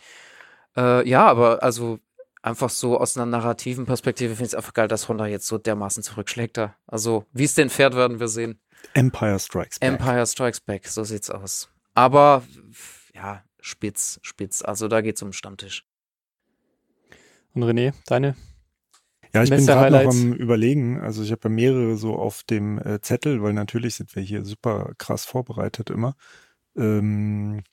Äh, 0.77 1.08
ja, 1.10 1.25
aber 1.25 1.63
also 1.63 1.99
einfach 2.43 2.69
so 2.69 2.99
aus 2.99 3.17
einer 3.17 3.25
narrativen 3.25 3.86
Perspektive 3.86 4.36
finde 4.36 4.45
ich 4.45 4.51
es 4.51 4.56
einfach 4.56 4.73
geil, 4.73 4.88
dass 4.88 5.10
Honda 5.10 5.25
jetzt 5.25 5.47
so 5.47 5.58
dermaßen 5.58 6.04
zurückschlägt 6.04 6.58
da. 6.58 6.75
Also, 6.88 7.25
wie 7.34 7.43
es 7.43 7.56
denn 7.56 7.69
fährt, 7.69 7.95
werden 7.95 8.19
wir 8.19 8.27
sehen. 8.27 8.60
Empire 8.93 9.38
Strikes 9.39 9.80
Back. 9.80 9.89
Empire 9.89 10.25
Strikes 10.25 10.60
Back, 10.62 10.88
so 10.88 11.04
sieht's 11.04 11.30
aus. 11.30 11.69
Aber 11.93 12.43
ja, 13.13 13.43
spitz, 13.60 14.19
spitz. 14.23 14.62
Also 14.63 14.88
da 14.88 15.01
geht's 15.01 15.21
um 15.21 15.30
den 15.30 15.34
Stammtisch. 15.34 15.86
Und 17.54 17.63
René, 17.63 17.93
deine? 18.08 18.36
Ja, 19.34 19.44
ich 19.44 19.50
bin 19.50 19.65
gerade 19.65 20.04
noch 20.06 20.12
am 20.12 20.34
überlegen. 20.34 21.00
Also 21.00 21.24
ich 21.24 21.32
habe 21.32 21.41
ja 21.46 21.50
mehrere 21.50 21.96
so 21.96 22.15
auf 22.15 22.44
dem 22.44 22.78
äh, 22.80 23.02
Zettel, 23.02 23.41
weil 23.41 23.54
natürlich 23.54 23.96
sind 23.96 24.15
wir 24.15 24.24
hier 24.24 24.44
super 24.44 24.91
krass 24.98 25.26
vorbereitet 25.26 25.89
immer. 25.89 26.15
Ähm, 26.78 27.63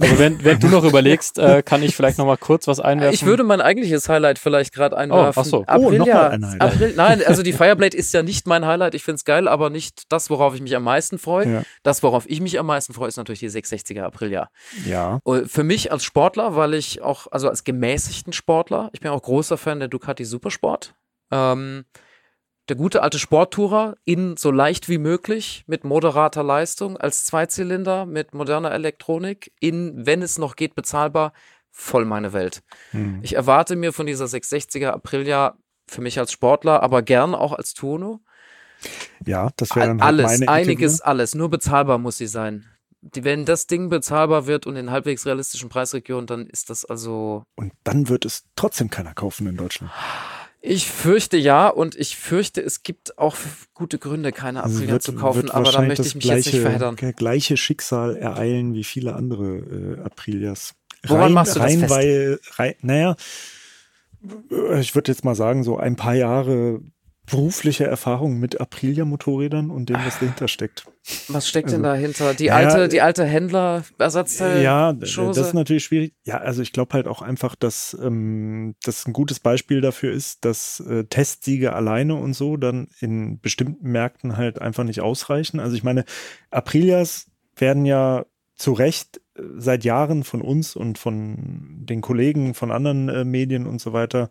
Also 0.00 0.18
wenn, 0.18 0.42
während 0.42 0.62
du 0.62 0.68
noch 0.68 0.82
überlegst, 0.88 1.38
äh, 1.38 1.62
kann 1.62 1.82
ich 1.82 1.94
vielleicht 1.94 2.18
noch 2.18 2.26
mal 2.26 2.36
kurz 2.36 2.66
was 2.66 2.80
einwerfen. 2.80 3.14
Ich 3.14 3.24
würde 3.24 3.44
mein 3.44 3.60
eigentliches 3.60 4.08
Highlight 4.08 4.38
vielleicht 4.38 4.74
gerade 4.74 4.96
einwerfen. 4.96 5.40
ach 5.40 5.44
so. 5.44 5.64
Oh, 5.68 5.90
mal 5.90 6.30
ein 6.30 6.44
Highlight. 6.44 6.60
April, 6.60 6.94
nein, 6.96 7.22
also 7.24 7.42
die 7.42 7.52
Fireblade 7.52 7.96
ist 7.96 8.12
ja 8.14 8.22
nicht 8.22 8.46
mein 8.46 8.66
Highlight. 8.66 8.94
Ich 8.94 9.04
find's 9.04 9.24
geil, 9.24 9.46
aber 9.46 9.70
nicht 9.70 10.10
das, 10.10 10.30
worauf 10.30 10.54
ich 10.54 10.60
mich 10.62 10.74
am 10.74 10.82
meisten 10.84 11.18
freue. 11.18 11.48
ja. 11.52 11.62
Das, 11.82 12.02
worauf 12.02 12.28
ich 12.28 12.40
mich 12.40 12.58
am 12.58 12.66
meisten 12.66 12.94
freue, 12.94 13.08
ist 13.08 13.16
natürlich 13.16 13.40
die 13.40 13.50
660er 13.50 14.02
Aprilia. 14.02 14.50
ja. 14.86 15.20
Und 15.22 15.50
Für 15.50 15.62
mich 15.64 15.92
als 15.92 16.02
Sportler, 16.02 16.56
weil 16.56 16.74
ich 16.74 17.02
auch, 17.02 17.28
also 17.30 17.48
als 17.48 17.62
gemäßigten 17.64 18.32
Sportler, 18.32 18.90
ich 18.92 19.00
bin 19.00 19.10
auch 19.10 19.22
großer 19.22 19.56
Fan 19.56 19.78
der 19.78 19.88
Ducati 19.88 20.24
Supersport. 20.24 20.94
Ähm, 21.30 21.84
der 22.68 22.76
gute 22.76 23.02
alte 23.02 23.18
Sporttourer 23.18 23.96
in 24.04 24.36
so 24.36 24.50
leicht 24.50 24.88
wie 24.88 24.98
möglich 24.98 25.64
mit 25.66 25.84
moderater 25.84 26.42
Leistung 26.42 26.98
als 26.98 27.24
Zweizylinder 27.24 28.04
mit 28.04 28.34
moderner 28.34 28.72
Elektronik 28.72 29.52
in, 29.58 30.04
wenn 30.06 30.20
es 30.20 30.36
noch 30.36 30.54
geht, 30.54 30.74
bezahlbar, 30.74 31.32
voll 31.70 32.04
meine 32.04 32.32
Welt. 32.34 32.62
Hm. 32.90 33.20
Ich 33.22 33.36
erwarte 33.36 33.74
mir 33.74 33.92
von 33.92 34.06
dieser 34.06 34.26
660er 34.26 34.88
Aprilia 34.90 35.56
für 35.86 36.02
mich 36.02 36.18
als 36.18 36.30
Sportler, 36.32 36.82
aber 36.82 37.00
gern 37.02 37.34
auch 37.34 37.52
als 37.52 37.72
Turno, 37.72 38.20
Ja, 39.24 39.50
das 39.56 39.74
wäre 39.74 39.88
dann 39.88 40.02
halt 40.02 40.20
alles, 40.20 40.46
einiges, 40.46 40.98
wieder. 40.98 41.06
alles. 41.06 41.34
Nur 41.34 41.48
bezahlbar 41.48 41.98
muss 41.98 42.18
sie 42.18 42.26
sein. 42.26 42.66
Die, 43.00 43.24
wenn 43.24 43.44
das 43.44 43.66
Ding 43.66 43.88
bezahlbar 43.88 44.46
wird 44.46 44.66
und 44.66 44.76
in 44.76 44.90
halbwegs 44.90 45.24
realistischen 45.24 45.68
Preisregionen, 45.68 46.26
dann 46.26 46.46
ist 46.46 46.68
das 46.68 46.84
also. 46.84 47.44
Und 47.54 47.72
dann 47.84 48.08
wird 48.08 48.24
es 48.24 48.44
trotzdem 48.56 48.90
keiner 48.90 49.14
kaufen 49.14 49.46
in 49.46 49.56
Deutschland. 49.56 49.92
Ich 50.60 50.90
fürchte 50.90 51.36
ja 51.36 51.68
und 51.68 51.94
ich 51.94 52.16
fürchte, 52.16 52.60
es 52.60 52.82
gibt 52.82 53.16
auch 53.16 53.36
gute 53.74 53.98
Gründe, 53.98 54.32
keine 54.32 54.64
Aprilia 54.64 54.94
also 54.94 55.12
zu 55.12 55.18
kaufen, 55.18 55.50
aber 55.50 55.70
da 55.70 55.82
möchte 55.82 56.02
ich 56.02 56.16
mich 56.16 56.24
gleiche, 56.24 56.50
jetzt 56.50 56.54
nicht 56.54 56.62
verheddern. 56.62 56.96
gleiche 56.96 57.56
Schicksal 57.56 58.16
ereilen 58.16 58.74
wie 58.74 58.84
viele 58.84 59.14
andere 59.14 59.58
äh, 59.58 60.00
Aprilias. 60.02 60.74
Woran 61.06 61.24
rein, 61.24 61.32
machst 61.32 61.54
du 61.54 61.60
das 61.60 61.68
rein, 61.68 61.78
fest? 61.78 61.90
Weil, 61.94 62.40
rein, 62.56 62.74
naja, 62.80 63.16
ich 64.80 64.94
würde 64.96 65.12
jetzt 65.12 65.24
mal 65.24 65.36
sagen, 65.36 65.62
so 65.62 65.76
ein 65.76 65.94
paar 65.94 66.14
Jahre 66.14 66.80
berufliche 67.30 67.84
Erfahrung 67.84 68.38
mit 68.38 68.60
Aprilia-Motorrädern 68.60 69.70
und 69.70 69.88
dem, 69.88 69.96
was 70.04 70.18
dahinter 70.18 70.48
steckt. 70.48 70.86
Was 71.28 71.48
steckt 71.48 71.66
also, 71.66 71.76
denn 71.76 71.82
dahinter? 71.82 72.34
Die 72.34 72.50
alte, 72.50 72.78
ja, 72.78 72.88
die 72.88 73.00
alte 73.00 73.24
Händler-Ersatzteil? 73.24 74.62
Ja, 74.62 74.92
Chose? 74.92 75.38
das 75.40 75.48
ist 75.48 75.54
natürlich 75.54 75.84
schwierig. 75.84 76.14
Ja, 76.24 76.38
also 76.38 76.62
ich 76.62 76.72
glaube 76.72 76.94
halt 76.94 77.06
auch 77.06 77.22
einfach, 77.22 77.54
dass 77.54 77.96
ähm, 78.00 78.74
das 78.82 79.06
ein 79.06 79.12
gutes 79.12 79.40
Beispiel 79.40 79.80
dafür 79.80 80.12
ist, 80.12 80.44
dass 80.44 80.80
äh, 80.80 81.04
Testsiege 81.04 81.72
alleine 81.72 82.14
und 82.14 82.34
so 82.34 82.56
dann 82.56 82.88
in 83.00 83.40
bestimmten 83.40 83.90
Märkten 83.90 84.36
halt 84.36 84.60
einfach 84.60 84.84
nicht 84.84 85.00
ausreichen. 85.00 85.60
Also 85.60 85.76
ich 85.76 85.84
meine, 85.84 86.04
Aprilias 86.50 87.26
werden 87.56 87.84
ja 87.84 88.26
zu 88.54 88.72
Recht 88.72 89.20
äh, 89.36 89.42
seit 89.56 89.84
Jahren 89.84 90.24
von 90.24 90.42
uns 90.42 90.76
und 90.76 90.98
von 90.98 91.84
den 91.84 92.00
Kollegen 92.00 92.54
von 92.54 92.70
anderen 92.70 93.08
äh, 93.08 93.24
Medien 93.24 93.66
und 93.66 93.80
so 93.80 93.92
weiter 93.92 94.30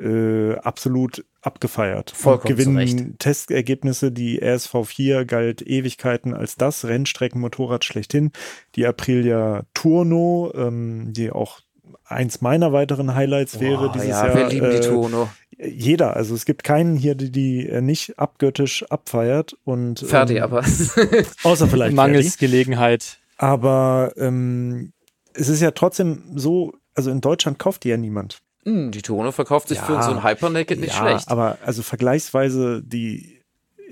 äh, 0.00 0.54
absolut 0.56 1.24
abgefeiert. 1.42 2.12
Vollkommen 2.14 2.56
gewinnen 2.56 3.18
Testergebnisse. 3.18 4.12
Die 4.12 4.42
RSV4 4.42 5.24
galt 5.24 5.62
Ewigkeiten 5.62 6.34
als 6.34 6.56
das 6.56 6.84
Rennstreckenmotorrad 6.84 7.84
schlechthin. 7.84 8.32
Die 8.74 8.86
Aprilia 8.86 9.64
Turno, 9.74 10.52
ähm, 10.54 11.12
die 11.12 11.30
auch 11.30 11.60
eins 12.04 12.40
meiner 12.40 12.72
weiteren 12.72 13.14
Highlights 13.14 13.54
wow, 13.54 13.60
wäre 13.60 13.92
dieses 13.92 14.08
ja, 14.08 14.26
Jahr. 14.26 14.36
Wir 14.36 14.48
lieben 14.48 14.66
äh, 14.66 14.80
die 14.80 14.86
Turno. 14.86 15.28
Jeder, 15.58 16.16
also 16.16 16.34
es 16.34 16.44
gibt 16.44 16.64
keinen 16.64 16.96
hier, 16.96 17.14
die 17.14 17.30
die 17.30 17.70
nicht 17.82 18.18
abgöttisch 18.18 18.84
abfeiert 18.90 19.56
und 19.64 20.00
Fertig, 20.00 20.38
ähm, 20.38 20.44
aber 20.44 20.64
außer 21.42 21.68
vielleicht 21.68 21.94
mangels 21.94 22.38
Gelegenheit. 22.38 23.18
Aber 23.36 24.12
ähm, 24.16 24.92
es 25.34 25.48
ist 25.48 25.60
ja 25.60 25.70
trotzdem 25.72 26.22
so, 26.34 26.74
also 26.94 27.10
in 27.10 27.20
Deutschland 27.20 27.58
kauft 27.58 27.84
die 27.84 27.88
ja 27.90 27.96
niemand. 27.96 28.42
Hm, 28.64 28.92
die 28.92 29.02
Tone 29.02 29.32
verkauft 29.32 29.68
sich 29.68 29.78
ja, 29.78 29.84
für 29.84 30.02
so 30.02 30.10
ein 30.10 30.22
Hypernaked 30.22 30.78
nicht 30.78 30.94
ja, 30.94 31.00
schlecht. 31.00 31.28
Aber 31.28 31.58
also 31.64 31.82
vergleichsweise 31.82 32.82
die 32.82 33.42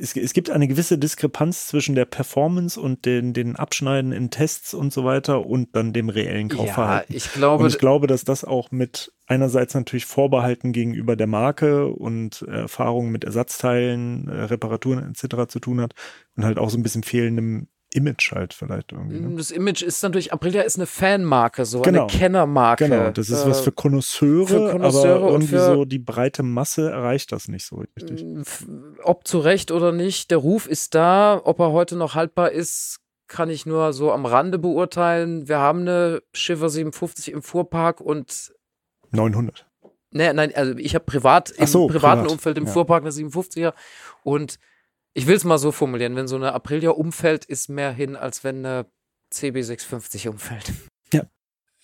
es, 0.01 0.17
es, 0.17 0.33
gibt 0.33 0.51
eine 0.51 0.67
gewisse 0.67 0.99
Diskrepanz 0.99 1.69
zwischen 1.69 1.95
der 1.95 2.07
Performance 2.07 2.81
und 2.81 3.05
den, 3.05 3.35
den 3.35 3.57
Abschneiden 3.57 4.13
in 4.13 4.31
Tests 4.31 4.73
und 4.73 4.93
so 4.93 5.05
weiter 5.05 5.47
und 5.47 5.77
dann 5.77 5.93
dem 5.93 6.09
reellen 6.09 6.49
Kaufverhalten. 6.49 7.13
Ja, 7.13 7.17
ich 7.19 7.33
glaube, 7.33 7.65
und 7.65 7.71
ich 7.71 7.79
glaube, 7.79 8.07
dass 8.07 8.25
das 8.25 8.45
auch 8.45 8.71
mit 8.71 9.13
einerseits 9.27 9.75
natürlich 9.75 10.07
Vorbehalten 10.07 10.73
gegenüber 10.73 11.17
der 11.17 11.27
Marke 11.27 11.87
und 11.87 12.43
Erfahrungen 12.43 13.13
mit 13.13 13.25
Ersatzteilen, 13.25 14.29
äh, 14.29 14.45
Reparaturen 14.45 15.11
etc. 15.11 15.49
zu 15.49 15.61
tun 15.61 15.81
hat 15.81 15.95
und 16.37 16.45
halt 16.45 16.59
auch 16.59 16.71
so 16.71 16.79
ein 16.79 16.83
bisschen 16.83 17.03
fehlendem 17.03 17.69
Image 17.93 18.33
halt 18.33 18.55
vielleicht 18.55 18.93
irgendwie. 18.93 19.21
Ne? 19.21 19.37
Das 19.37 19.51
Image 19.51 19.83
ist 19.83 20.03
natürlich, 20.03 20.33
Aprilia 20.33 20.63
ist 20.63 20.77
eine 20.77 20.87
Fanmarke, 20.87 21.65
so 21.65 21.83
genau. 21.83 22.07
eine 22.07 22.07
Kennermarke. 22.07 22.89
Genau, 22.89 23.11
das 23.11 23.31
ist 23.31 23.45
äh, 23.45 23.51
was 23.51 23.61
für 23.61 23.73
Konnoisseure 23.73 24.73
aber 24.73 25.31
irgendwie 25.31 25.59
so 25.59 25.85
die 25.85 25.99
breite 25.99 26.43
Masse 26.43 26.91
erreicht 26.91 27.33
das 27.33 27.49
nicht 27.49 27.67
so 27.67 27.77
richtig. 27.77 28.25
Ob 29.03 29.27
zu 29.27 29.39
Recht 29.39 29.71
oder 29.73 29.93
nicht, 29.93 30.31
der 30.31 30.39
Ruf 30.39 30.67
ist 30.67 30.95
da, 30.95 31.41
ob 31.43 31.59
er 31.59 31.73
heute 31.73 31.97
noch 31.97 32.15
haltbar 32.15 32.53
ist, 32.53 33.01
kann 33.27 33.51
ich 33.51 33.67
nur 33.67 33.93
so 33.93 34.13
am 34.13 34.27
Rande 34.27 34.59
beurteilen. 34.59 35.49
Wir 35.49 35.59
haben 35.59 35.81
eine 35.81 36.23
Schiffer 36.33 36.69
57 36.69 37.33
im 37.33 37.43
Fuhrpark 37.43 38.01
und 38.01 38.53
900. 39.11 39.67
Nee, 40.13 40.33
nein, 40.33 40.53
also 40.55 40.75
ich 40.77 40.95
habe 40.95 41.05
privat 41.05 41.51
im 41.51 41.67
so, 41.67 41.87
privaten 41.87 42.23
privat. 42.23 42.33
Umfeld 42.33 42.59
im 42.59 42.67
ja. 42.67 42.73
Fuhrpark 42.73 43.03
eine 43.03 43.13
57er 43.13 43.73
und 44.25 44.59
ich 45.15 45.27
will 45.27 45.37
es 45.37 45.45
mal 45.45 45.59
so 45.59 45.73
formulieren, 45.73 46.17
wenn 46.17 46.29
so 46.29 46.37
eine 46.37 46.53
Aprilia 46.53 46.91
umfällt, 46.91 47.45
ist 47.45 47.69
mehr 47.69 47.93
hin, 47.93 48.17
als 48.17 48.45
wenn 48.45 48.65
eine 48.65 48.87
CB650 49.33 50.29
umfällt. 50.29 50.73
Ja. 51.13 51.25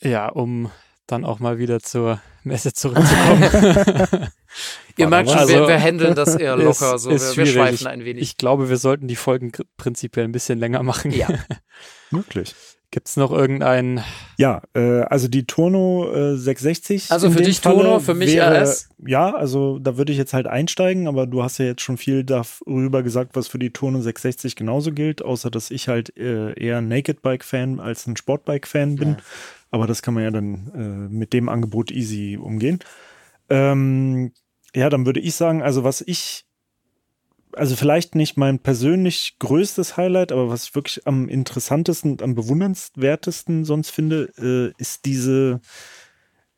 Ja, 0.01 0.29
um 0.29 0.71
dann 1.07 1.25
auch 1.25 1.39
mal 1.39 1.59
wieder 1.59 1.81
zur 1.81 2.21
Messe 2.43 2.73
zurückzukommen. 2.73 3.43
Ihr 4.97 5.09
merkt 5.09 5.31
schon, 5.31 5.39
also, 5.39 5.53
wir, 5.53 5.69
wir 5.69 5.81
handeln 5.81 6.15
das 6.15 6.35
eher 6.35 6.57
locker, 6.57 6.95
ist, 6.95 7.03
so 7.03 7.11
ist 7.11 7.37
wir, 7.37 7.45
wir 7.45 7.53
schweifen 7.53 7.87
ein 7.87 8.05
wenig. 8.05 8.23
Ich 8.23 8.37
glaube, 8.37 8.69
wir 8.69 8.77
sollten 8.77 9.07
die 9.07 9.17
Folgen 9.17 9.53
prinzipiell 9.77 10.25
ein 10.25 10.33
bisschen 10.33 10.59
länger 10.59 10.83
machen. 10.83 11.11
Ja. 11.13 11.29
Möglich. 12.11 12.55
Gibt 12.97 13.09
es 13.09 13.19
noch 13.19 13.31
irgendeinen? 13.31 14.01
Ja, 14.39 14.63
äh, 14.73 15.03
also 15.03 15.29
die 15.29 15.47
Turno 15.47 16.11
äh, 16.15 16.35
660. 16.39 17.13
Also 17.13 17.31
für 17.31 17.43
dich 17.43 17.61
Falle 17.61 17.83
Turno, 17.83 18.01
für 18.01 18.15
mich 18.15 18.35
wäre, 18.35 18.63
RS? 18.63 18.89
Ja, 19.07 19.35
also 19.35 19.79
da 19.79 19.99
würde 19.99 20.13
ich 20.13 20.19
jetzt 20.19 20.33
halt 20.33 20.47
einsteigen, 20.47 21.07
aber 21.07 21.27
du 21.27 21.43
hast 21.43 21.59
ja 21.59 21.67
jetzt 21.67 21.83
schon 21.83 21.99
viel 21.99 22.25
darüber 22.25 23.03
gesagt, 23.03 23.37
was 23.37 23.49
für 23.49 23.59
die 23.59 23.71
Turno 23.71 24.01
660 24.01 24.57
genauso 24.57 24.93
gilt, 24.93 25.23
außer 25.23 25.51
dass 25.51 25.71
ich 25.71 25.89
halt 25.89 26.17
äh, 26.17 26.59
eher 26.59 26.79
ein 26.79 26.89
Naked 26.89 27.21
Bike 27.21 27.45
Fan 27.45 27.81
als 27.81 28.07
ein 28.07 28.17
Sportbike 28.17 28.67
Fan 28.67 28.97
bin. 28.97 29.11
Ja. 29.11 29.17
Aber 29.71 29.87
das 29.87 30.01
kann 30.01 30.15
man 30.15 30.23
ja 30.23 30.31
dann 30.31 30.73
äh, 30.75 31.15
mit 31.15 31.35
dem 31.35 31.51
Angebot 31.51 31.91
easy 31.91 32.39
umgehen. 32.41 32.79
Ähm, 33.51 34.33
ja, 34.75 34.89
dann 34.89 35.05
würde 35.05 35.21
ich 35.21 35.35
sagen, 35.35 35.61
also 35.61 35.85
was 35.85 36.01
ich 36.01 36.46
also 37.57 37.75
vielleicht 37.75 38.15
nicht 38.15 38.37
mein 38.37 38.59
persönlich 38.59 39.37
größtes 39.39 39.97
Highlight, 39.97 40.31
aber 40.31 40.51
was 40.51 40.65
ich 40.65 40.75
wirklich 40.75 41.07
am 41.07 41.29
interessantesten, 41.29 42.21
am 42.21 42.35
bewundernswertesten 42.35 43.65
sonst 43.65 43.91
finde, 43.91 44.33
äh, 44.39 44.81
ist 44.81 45.07
diese 45.07 45.61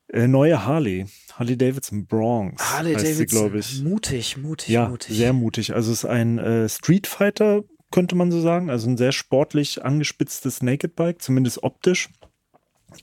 äh, 0.08 0.26
neue 0.26 0.64
Harley. 0.64 1.06
Harley 1.32 1.56
Davidson 1.56 2.06
Bronx. 2.06 2.62
Harley 2.72 2.94
Davidson, 2.94 3.26
glaube 3.26 3.58
ich. 3.58 3.82
Mutig, 3.82 4.36
mutig, 4.36 4.68
ja, 4.68 4.88
mutig. 4.88 5.16
Sehr 5.16 5.32
mutig. 5.32 5.74
Also 5.74 5.92
es 5.92 5.98
ist 5.98 6.10
ein 6.10 6.38
äh, 6.38 6.68
Street 6.68 7.06
Fighter, 7.06 7.62
könnte 7.90 8.16
man 8.16 8.32
so 8.32 8.40
sagen. 8.40 8.68
Also 8.68 8.88
ein 8.88 8.96
sehr 8.96 9.12
sportlich 9.12 9.84
angespitztes 9.84 10.62
Naked 10.62 10.96
Bike, 10.96 11.22
zumindest 11.22 11.62
optisch. 11.62 12.10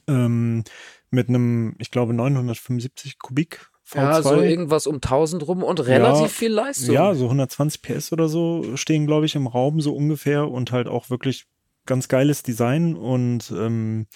Ähm, 0.07 0.63
mit 1.11 1.29
einem, 1.29 1.75
ich 1.79 1.91
glaube, 1.91 2.13
975 2.13 3.19
Kubik 3.19 3.69
V2. 3.87 3.97
Ja, 3.97 4.21
so 4.21 4.41
irgendwas 4.41 4.87
um 4.87 4.95
1000 4.95 5.47
rum 5.47 5.63
und 5.63 5.85
relativ 5.85 6.21
ja, 6.21 6.27
viel 6.27 6.51
Leistung. 6.51 6.93
Ja, 6.93 7.13
so 7.13 7.25
120 7.25 7.81
PS 7.81 8.11
oder 8.11 8.27
so 8.27 8.75
stehen, 8.75 9.05
glaube 9.05 9.25
ich, 9.25 9.35
im 9.35 9.47
Raum 9.47 9.79
so 9.81 9.95
ungefähr 9.95 10.49
und 10.49 10.71
halt 10.71 10.87
auch 10.87 11.09
wirklich 11.09 11.45
ganz 11.85 12.07
geiles 12.07 12.41
Design 12.41 12.95
und 12.95 13.51
ähm, 13.55 14.07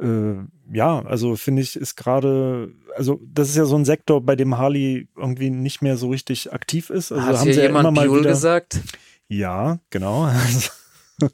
äh, 0.00 0.34
ja, 0.72 1.04
also 1.04 1.36
finde 1.36 1.62
ich, 1.62 1.76
ist 1.76 1.96
gerade, 1.96 2.72
also 2.96 3.20
das 3.26 3.48
ist 3.48 3.56
ja 3.56 3.64
so 3.64 3.76
ein 3.76 3.84
Sektor, 3.84 4.20
bei 4.20 4.36
dem 4.36 4.58
Harley 4.58 5.08
irgendwie 5.16 5.50
nicht 5.50 5.82
mehr 5.82 5.96
so 5.96 6.10
richtig 6.10 6.52
aktiv 6.52 6.90
ist. 6.90 7.12
Also 7.12 7.26
Hat 7.26 7.36
haben 7.38 7.44
hier 7.44 7.54
sie 7.54 7.60
jemand 7.62 7.84
ja 7.84 7.90
immer 7.90 8.08
mal 8.08 8.20
wieder, 8.20 8.30
gesagt? 8.30 8.80
Ja, 9.28 9.78
genau. 9.90 10.30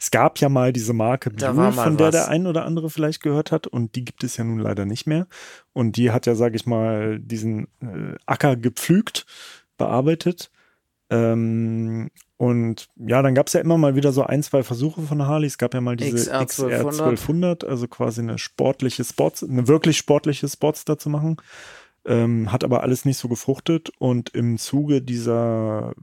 es 0.00 0.10
gab 0.10 0.38
ja 0.38 0.48
mal 0.48 0.72
diese 0.72 0.92
Marke 0.92 1.30
Blue, 1.30 1.72
von 1.72 1.96
der 1.96 2.06
was. 2.06 2.14
der 2.14 2.28
ein 2.28 2.46
oder 2.46 2.64
andere 2.64 2.90
vielleicht 2.90 3.22
gehört 3.22 3.52
hat 3.52 3.66
und 3.66 3.94
die 3.94 4.04
gibt 4.04 4.24
es 4.24 4.36
ja 4.36 4.44
nun 4.44 4.58
leider 4.58 4.86
nicht 4.86 5.06
mehr. 5.06 5.26
Und 5.72 5.96
die 5.96 6.10
hat 6.10 6.26
ja, 6.26 6.34
sage 6.34 6.56
ich 6.56 6.66
mal, 6.66 7.18
diesen 7.18 7.68
äh, 7.80 8.14
Acker 8.26 8.56
gepflügt, 8.56 9.26
bearbeitet. 9.76 10.50
Ähm, 11.08 12.10
und 12.36 12.88
ja, 12.96 13.22
dann 13.22 13.34
gab 13.34 13.46
es 13.46 13.52
ja 13.52 13.60
immer 13.60 13.78
mal 13.78 13.94
wieder 13.94 14.12
so 14.12 14.22
ein, 14.24 14.42
zwei 14.42 14.62
Versuche 14.62 15.02
von 15.02 15.26
Harley. 15.26 15.46
Es 15.46 15.58
gab 15.58 15.72
ja 15.74 15.80
mal 15.80 15.96
diese 15.96 16.16
XR 16.16 16.40
1200, 16.40 17.64
also 17.64 17.88
quasi 17.88 18.20
eine 18.20 18.38
sportliche 18.38 19.04
Spots, 19.04 19.42
eine 19.42 19.68
wirklich 19.68 19.96
sportliche 19.96 20.48
Sportster 20.48 20.98
zu 20.98 21.08
machen. 21.08 21.36
Ähm, 22.04 22.52
hat 22.52 22.62
aber 22.62 22.82
alles 22.82 23.04
nicht 23.04 23.18
so 23.18 23.28
gefruchtet 23.28 23.90
und 23.98 24.30
im 24.30 24.58
Zuge 24.58 25.02
dieser 25.02 25.94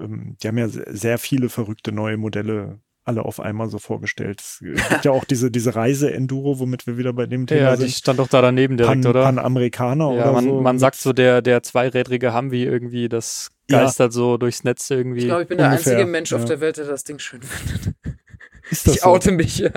ähm, 0.00 0.36
die 0.42 0.48
haben 0.48 0.58
ja 0.58 0.68
sehr 0.68 1.18
viele 1.18 1.48
verrückte 1.48 1.92
neue 1.92 2.16
Modelle 2.16 2.80
alle 3.06 3.24
auf 3.24 3.38
einmal 3.38 3.68
so 3.68 3.78
vorgestellt. 3.78 4.40
Es 4.40 4.58
gibt 4.88 5.04
ja 5.04 5.12
auch 5.12 5.24
diese, 5.24 5.50
diese 5.50 5.74
Reise-Enduro, 5.74 6.58
womit 6.58 6.86
wir 6.86 6.98
wieder 6.98 7.12
bei 7.12 7.26
dem 7.26 7.46
Thema 7.46 7.60
ja, 7.60 7.76
sind. 7.76 7.82
Ja, 7.82 7.86
die 7.86 7.92
stand 7.92 8.18
doch 8.18 8.28
da 8.28 8.42
daneben 8.42 8.76
direkt, 8.76 9.02
Pan, 9.02 9.10
oder? 9.10 9.22
Panamerikaner 9.22 10.12
ja, 10.12 10.22
oder 10.22 10.32
man, 10.32 10.44
so. 10.44 10.60
Man 10.60 10.78
sagt 10.78 10.96
so, 10.96 11.12
der, 11.12 11.40
der 11.40 11.62
zweirädrige 11.62 12.34
Humvee 12.34 12.64
irgendwie, 12.64 13.08
das 13.08 13.50
geistert 13.68 14.12
ja. 14.12 14.16
so 14.16 14.36
durchs 14.36 14.64
Netz 14.64 14.90
irgendwie. 14.90 15.20
Ich 15.20 15.26
glaube, 15.26 15.42
ich 15.42 15.48
bin 15.48 15.58
Ungefähr, 15.58 15.78
der 15.78 15.92
einzige 15.92 16.10
Mensch 16.10 16.32
ja. 16.32 16.38
auf 16.38 16.44
der 16.44 16.60
Welt, 16.60 16.76
der 16.78 16.86
das 16.86 17.04
Ding 17.04 17.18
schön 17.18 17.42
findet. 17.42 17.94
Ist 18.70 18.88
das 18.88 18.96
ich 18.96 19.00
so? 19.02 19.08
oute 19.10 19.30
mich, 19.30 19.58
ja. 19.58 19.70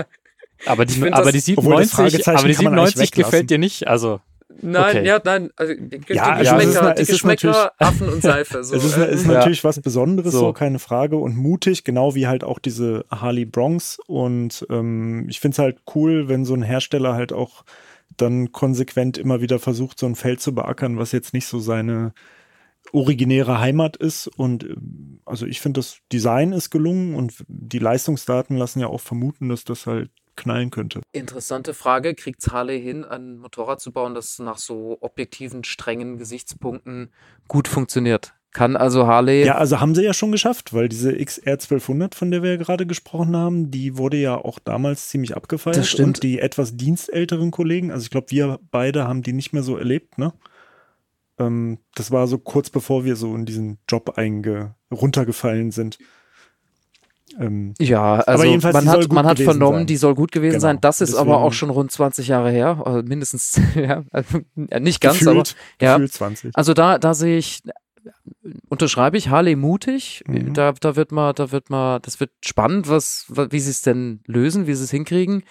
Aber 0.65 0.85
die, 0.85 1.13
aber 1.13 1.31
die 1.31 1.39
97, 1.39 2.27
aber 2.27 2.47
die 2.47 2.53
97 2.53 3.11
gefällt 3.11 3.49
dir 3.49 3.59
nicht, 3.59 3.87
also. 3.87 4.19
Nein, 4.61 4.97
okay. 4.97 5.05
ja, 5.05 5.19
nein. 5.23 5.49
Also, 5.55 5.73
die 5.73 6.13
ja, 6.13 6.37
Geschmäcker, 6.37 6.81
also 6.81 7.03
die 7.03 7.11
Geschmäcker 7.11 7.71
Affen 7.77 8.09
und 8.09 8.21
Seife. 8.21 8.63
So. 8.63 8.75
es 8.75 8.83
ist, 8.83 8.97
ist 8.97 9.25
ja. 9.25 9.33
natürlich 9.33 9.63
was 9.63 9.79
Besonderes, 9.79 10.33
so. 10.33 10.39
so. 10.39 10.53
keine 10.53 10.79
Frage. 10.79 11.17
Und 11.17 11.37
mutig, 11.37 11.83
genau 11.83 12.15
wie 12.15 12.27
halt 12.27 12.43
auch 12.43 12.59
diese 12.59 13.05
Harley 13.09 13.45
Bronx. 13.45 13.99
Und 14.07 14.65
ähm, 14.69 15.27
ich 15.29 15.39
finde 15.39 15.55
es 15.55 15.59
halt 15.59 15.79
cool, 15.95 16.27
wenn 16.27 16.45
so 16.45 16.53
ein 16.53 16.63
Hersteller 16.63 17.13
halt 17.13 17.33
auch 17.33 17.63
dann 18.17 18.51
konsequent 18.51 19.17
immer 19.17 19.41
wieder 19.41 19.59
versucht, 19.59 19.99
so 19.99 20.05
ein 20.05 20.15
Feld 20.15 20.41
zu 20.41 20.53
beackern, 20.53 20.97
was 20.97 21.11
jetzt 21.11 21.33
nicht 21.33 21.47
so 21.47 21.59
seine 21.59 22.13
originäre 22.91 23.59
Heimat 23.59 23.97
ist. 23.97 24.27
Und 24.27 24.63
ähm, 24.63 25.19
also 25.25 25.45
ich 25.45 25.61
finde, 25.61 25.79
das 25.79 25.99
Design 26.11 26.53
ist 26.53 26.69
gelungen 26.69 27.15
und 27.15 27.33
die 27.47 27.79
Leistungsdaten 27.79 28.57
lassen 28.57 28.79
ja 28.79 28.87
auch 28.87 29.01
vermuten, 29.01 29.49
dass 29.49 29.63
das 29.63 29.85
halt 29.85 30.09
knallen 30.39 30.71
könnte. 30.71 31.01
Interessante 31.11 31.73
Frage. 31.73 32.15
Kriegt 32.15 32.47
Harley 32.51 32.81
hin, 32.81 33.05
ein 33.05 33.37
Motorrad 33.37 33.79
zu 33.79 33.91
bauen, 33.91 34.15
das 34.15 34.39
nach 34.39 34.57
so 34.57 34.97
objektiven, 35.01 35.63
strengen 35.63 36.17
Gesichtspunkten 36.17 37.11
gut 37.47 37.67
funktioniert? 37.67 38.33
Kann 38.51 38.75
also 38.75 39.05
Harley. 39.05 39.45
Ja, 39.45 39.55
also 39.55 39.79
haben 39.79 39.93
sie 39.93 40.03
ja 40.03 40.13
schon 40.13 40.31
geschafft, 40.31 40.73
weil 40.73 40.89
diese 40.89 41.13
XR 41.13 41.53
1200, 41.53 42.15
von 42.15 42.31
der 42.31 42.41
wir 42.41 42.51
ja 42.51 42.57
gerade 42.57 42.87
gesprochen 42.87 43.37
haben, 43.37 43.69
die 43.69 43.95
wurde 43.95 44.17
ja 44.17 44.35
auch 44.35 44.57
damals 44.57 45.09
ziemlich 45.09 45.35
abgefeiert. 45.35 45.77
Das 45.77 45.87
stimmt. 45.87 46.07
Und 46.07 46.23
die 46.23 46.39
etwas 46.39 46.75
dienstälteren 46.75 47.51
Kollegen, 47.51 47.91
also 47.91 48.03
ich 48.03 48.09
glaube, 48.09 48.31
wir 48.31 48.59
beide 48.71 49.07
haben 49.07 49.21
die 49.21 49.33
nicht 49.33 49.53
mehr 49.53 49.61
so 49.61 49.77
erlebt, 49.77 50.17
ne? 50.17 50.33
Ähm, 51.37 51.77
das 51.93 52.09
war 52.09 52.25
so 52.27 52.39
kurz 52.39 52.71
bevor 52.71 53.05
wir 53.05 53.15
so 53.15 53.35
in 53.35 53.45
diesen 53.45 53.77
Job 53.87 54.17
einge 54.17 54.75
runtergefallen 54.91 55.69
sind. 55.69 55.99
Ähm, 57.39 57.73
ja, 57.79 58.15
also 58.21 58.45
man 58.71 58.87
hat, 58.89 59.11
man 59.11 59.25
hat 59.25 59.39
vernommen, 59.39 59.79
sein. 59.79 59.87
die 59.87 59.97
soll 59.97 60.15
gut 60.15 60.31
gewesen 60.31 60.53
Genau. 60.53 60.61
sein. 60.61 60.81
Das 60.81 61.01
ist 61.01 61.13
aber 61.15 61.31
Deswegen- 61.31 61.43
auch 61.45 61.53
schon 61.53 61.69
rund 61.69 61.91
20 61.91 62.27
Jahre 62.27 62.51
her, 62.51 62.81
also 62.85 63.03
mindestens, 63.03 63.59
ja, 63.75 64.03
also, 64.11 64.39
ja, 64.55 64.79
nicht 64.79 65.01
ganz, 65.01 65.21
aber 65.27 65.39
gefühlt, 65.43 65.55
ja. 65.81 65.93
gefühlt 65.95 66.13
20. 66.13 66.51
also 66.55 66.73
da, 66.73 66.97
da 66.97 67.13
sehe 67.13 67.37
ich, 67.37 67.61
unterschreibe 68.69 69.17
ich 69.17 69.29
Harley 69.29 69.55
mutig. 69.55 70.23
Mhm. 70.27 70.53
Da, 70.53 70.71
da 70.79 70.95
wird 70.95 71.11
mal, 71.11 71.33
da 71.33 71.51
wird 71.51 71.69
mal, 71.69 71.99
das 71.99 72.19
wird 72.19 72.31
spannend, 72.43 72.87
was, 72.89 73.25
wa- 73.27 73.47
wie 73.51 73.59
sie 73.59 73.71
es 73.71 73.81
denn 73.81 74.21
lösen, 74.25 74.67
wie 74.67 74.73
sie 74.73 74.83
es 74.83 74.91
hinkriegen. 74.91 75.43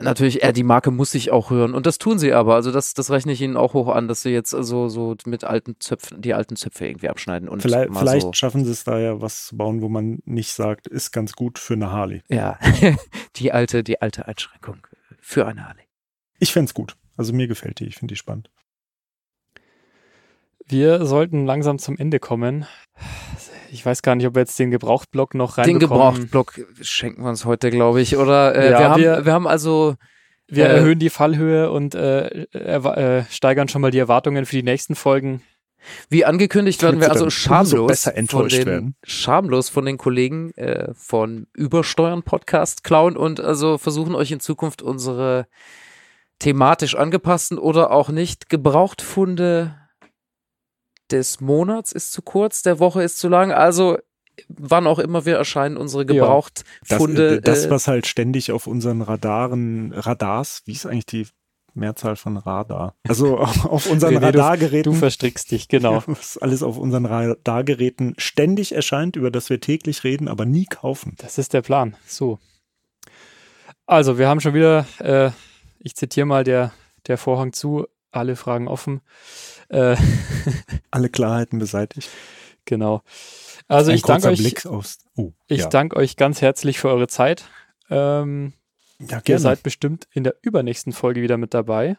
Natürlich, 0.00 0.42
äh, 0.42 0.52
die 0.52 0.62
Marke 0.62 0.90
muss 0.90 1.10
sich 1.10 1.30
auch 1.30 1.50
hören 1.50 1.74
und 1.74 1.86
das 1.86 1.98
tun 1.98 2.18
sie 2.18 2.32
aber. 2.32 2.54
Also 2.54 2.72
das, 2.72 2.94
das 2.94 3.10
rechne 3.10 3.32
ich 3.32 3.40
ihnen 3.40 3.56
auch 3.56 3.74
hoch 3.74 3.88
an, 3.88 4.08
dass 4.08 4.22
sie 4.22 4.30
jetzt 4.30 4.54
also 4.54 4.88
so 4.88 5.14
mit 5.26 5.44
alten 5.44 5.76
Zöpfen, 5.78 6.22
die 6.22 6.34
alten 6.34 6.56
Zöpfe 6.56 6.86
irgendwie 6.86 7.08
abschneiden 7.08 7.48
und 7.48 7.62
Vielleicht, 7.62 7.94
vielleicht 7.94 8.22
so, 8.22 8.32
schaffen 8.32 8.64
sie 8.64 8.70
es 8.70 8.84
da 8.84 8.98
ja 8.98 9.20
was 9.20 9.46
zu 9.46 9.56
bauen, 9.56 9.82
wo 9.82 9.88
man 9.88 10.20
nicht 10.24 10.52
sagt, 10.52 10.86
ist 10.86 11.12
ganz 11.12 11.32
gut 11.32 11.58
für 11.58 11.74
eine 11.74 11.90
Harley. 11.90 12.22
ja, 12.28 12.58
die 13.36 13.52
alte, 13.52 13.84
die 13.84 14.00
alte 14.00 14.26
Einschränkung 14.26 14.86
für 15.20 15.46
eine 15.46 15.68
Harley. 15.68 15.84
Ich 16.38 16.52
fänd's 16.52 16.74
gut. 16.74 16.96
Also 17.16 17.34
mir 17.34 17.48
gefällt 17.48 17.80
die, 17.80 17.86
ich 17.86 17.96
finde 17.96 18.12
die 18.12 18.16
spannend. 18.16 18.50
Wir 20.66 21.04
sollten 21.04 21.44
langsam 21.44 21.78
zum 21.78 21.98
Ende 21.98 22.20
kommen. 22.20 22.64
Ich 23.72 23.84
weiß 23.86 24.02
gar 24.02 24.14
nicht, 24.16 24.26
ob 24.26 24.34
wir 24.34 24.40
jetzt 24.40 24.58
den 24.58 24.70
Gebrauchtblock 24.70 25.34
noch 25.34 25.54
Den 25.56 25.64
reinbekommen. 25.64 25.80
Gebrauchtblock 26.28 26.60
schenken 26.80 27.22
wir 27.22 27.28
uns 27.30 27.44
heute, 27.44 27.70
glaube 27.70 28.00
ich, 28.00 28.16
oder? 28.16 28.54
Äh, 28.54 28.70
Ja, 28.72 28.78
wir, 28.78 28.88
haben, 28.90 29.02
wir- 29.02 29.24
wir 29.26 29.32
haben 29.32 29.46
also 29.46 29.94
Wir 30.48 30.66
Äh, 30.66 30.76
erhöhen 30.78 30.98
die 30.98 31.10
Fallhöhe 31.10 31.70
und 31.70 31.94
äh, 31.94 32.26
äh, 32.52 33.22
steigern 33.30 33.68
schon 33.68 33.82
mal 33.82 33.92
die 33.92 33.98
Erwartungen 34.00 34.46
für 34.46 34.56
die 34.56 34.64
nächsten 34.64 34.96
Folgen. 34.96 35.42
Wie 36.08 36.24
angekündigt 36.24 36.82
werden 36.82 37.00
wir 37.00 37.08
also 37.10 37.30
schamlos 37.30 37.86
besser 37.86 38.12
von 38.28 38.48
den, 38.48 38.66
werden. 38.66 38.94
schamlos 39.04 39.68
von 39.70 39.84
den 39.86 39.96
Kollegen 39.96 40.50
äh, 40.56 40.92
von 40.94 41.46
Übersteuern 41.54 42.22
Podcast 42.24 42.82
klauen 42.84 43.16
und 43.16 43.40
also 43.40 43.78
versuchen 43.78 44.14
euch 44.14 44.30
in 44.32 44.40
Zukunft 44.40 44.82
unsere 44.82 45.46
thematisch 46.38 46.96
angepassten 46.96 47.56
oder 47.58 47.92
auch 47.92 48.08
nicht 48.10 48.48
Gebrauchtfunde 48.50 49.74
des 51.12 51.40
Monats 51.40 51.92
ist 51.92 52.12
zu 52.12 52.22
kurz, 52.22 52.62
der 52.62 52.78
Woche 52.78 53.02
ist 53.02 53.18
zu 53.18 53.28
lang. 53.28 53.52
Also 53.52 53.98
wann 54.48 54.86
auch 54.86 54.98
immer 54.98 55.26
wir 55.26 55.36
erscheinen, 55.36 55.76
unsere 55.76 56.02
Ja. 56.02 56.06
Das, 56.06 56.16
Gebrauchtfunde. 56.16 57.36
äh, 57.36 57.40
das, 57.40 57.66
äh, 57.66 57.70
was 57.70 57.88
halt 57.88 58.06
ständig 58.06 58.52
auf 58.52 58.66
unseren 58.66 59.02
Radaren, 59.02 59.92
Radars, 59.92 60.62
wie 60.64 60.72
ist 60.72 60.86
eigentlich 60.86 61.06
die 61.06 61.26
Mehrzahl 61.74 62.16
von 62.16 62.36
Radar? 62.36 62.94
Also 63.06 63.38
auf 63.38 63.86
unseren 63.90 64.14
du- 64.14 64.22
Radargeräten. 64.22 64.92
Du 64.92 64.98
verstrickst 64.98 65.50
dich, 65.50 65.68
genau. 65.68 66.02
Was 66.06 66.38
alles 66.38 66.62
auf 66.62 66.78
unseren 66.78 67.06
Radargeräten 67.06 68.14
ständig 68.18 68.72
erscheint, 68.74 69.16
über 69.16 69.30
das 69.30 69.50
wir 69.50 69.60
täglich 69.60 70.02
reden, 70.04 70.26
aber 70.26 70.46
nie 70.46 70.64
kaufen. 70.64 71.14
Das 71.18 71.36
ist 71.38 71.52
der 71.52 71.62
Plan. 71.62 71.96
So. 72.06 72.38
Also, 73.86 74.18
wir 74.18 74.28
haben 74.28 74.40
schon 74.40 74.54
wieder, 74.54 74.86
äh, 74.98 75.30
ich 75.80 75.94
zitiere 75.96 76.26
mal 76.26 76.44
der, 76.44 76.72
der 77.06 77.18
Vorhang 77.18 77.52
zu, 77.52 77.86
alle 78.10 78.36
Fragen 78.36 78.68
offen. 78.68 79.00
Äh, 79.68 79.96
Alle 80.90 81.08
Klarheiten 81.08 81.58
beseitigt. 81.58 82.08
genau. 82.64 83.02
Also 83.68 83.90
Ein 83.92 83.96
ich 83.96 84.02
danke 84.02 84.28
euch, 84.28 84.66
aufs. 84.66 84.98
Oh, 85.16 85.32
ich 85.46 85.60
ja. 85.60 85.68
danke 85.68 85.96
euch 85.96 86.16
ganz 86.16 86.42
herzlich 86.42 86.80
für 86.80 86.88
eure 86.88 87.06
Zeit. 87.06 87.44
Ähm, 87.88 88.52
ja, 88.98 89.22
ihr 89.24 89.38
seid 89.38 89.62
bestimmt 89.62 90.08
in 90.12 90.24
der 90.24 90.34
übernächsten 90.42 90.92
Folge 90.92 91.22
wieder 91.22 91.36
mit 91.36 91.54
dabei. 91.54 91.96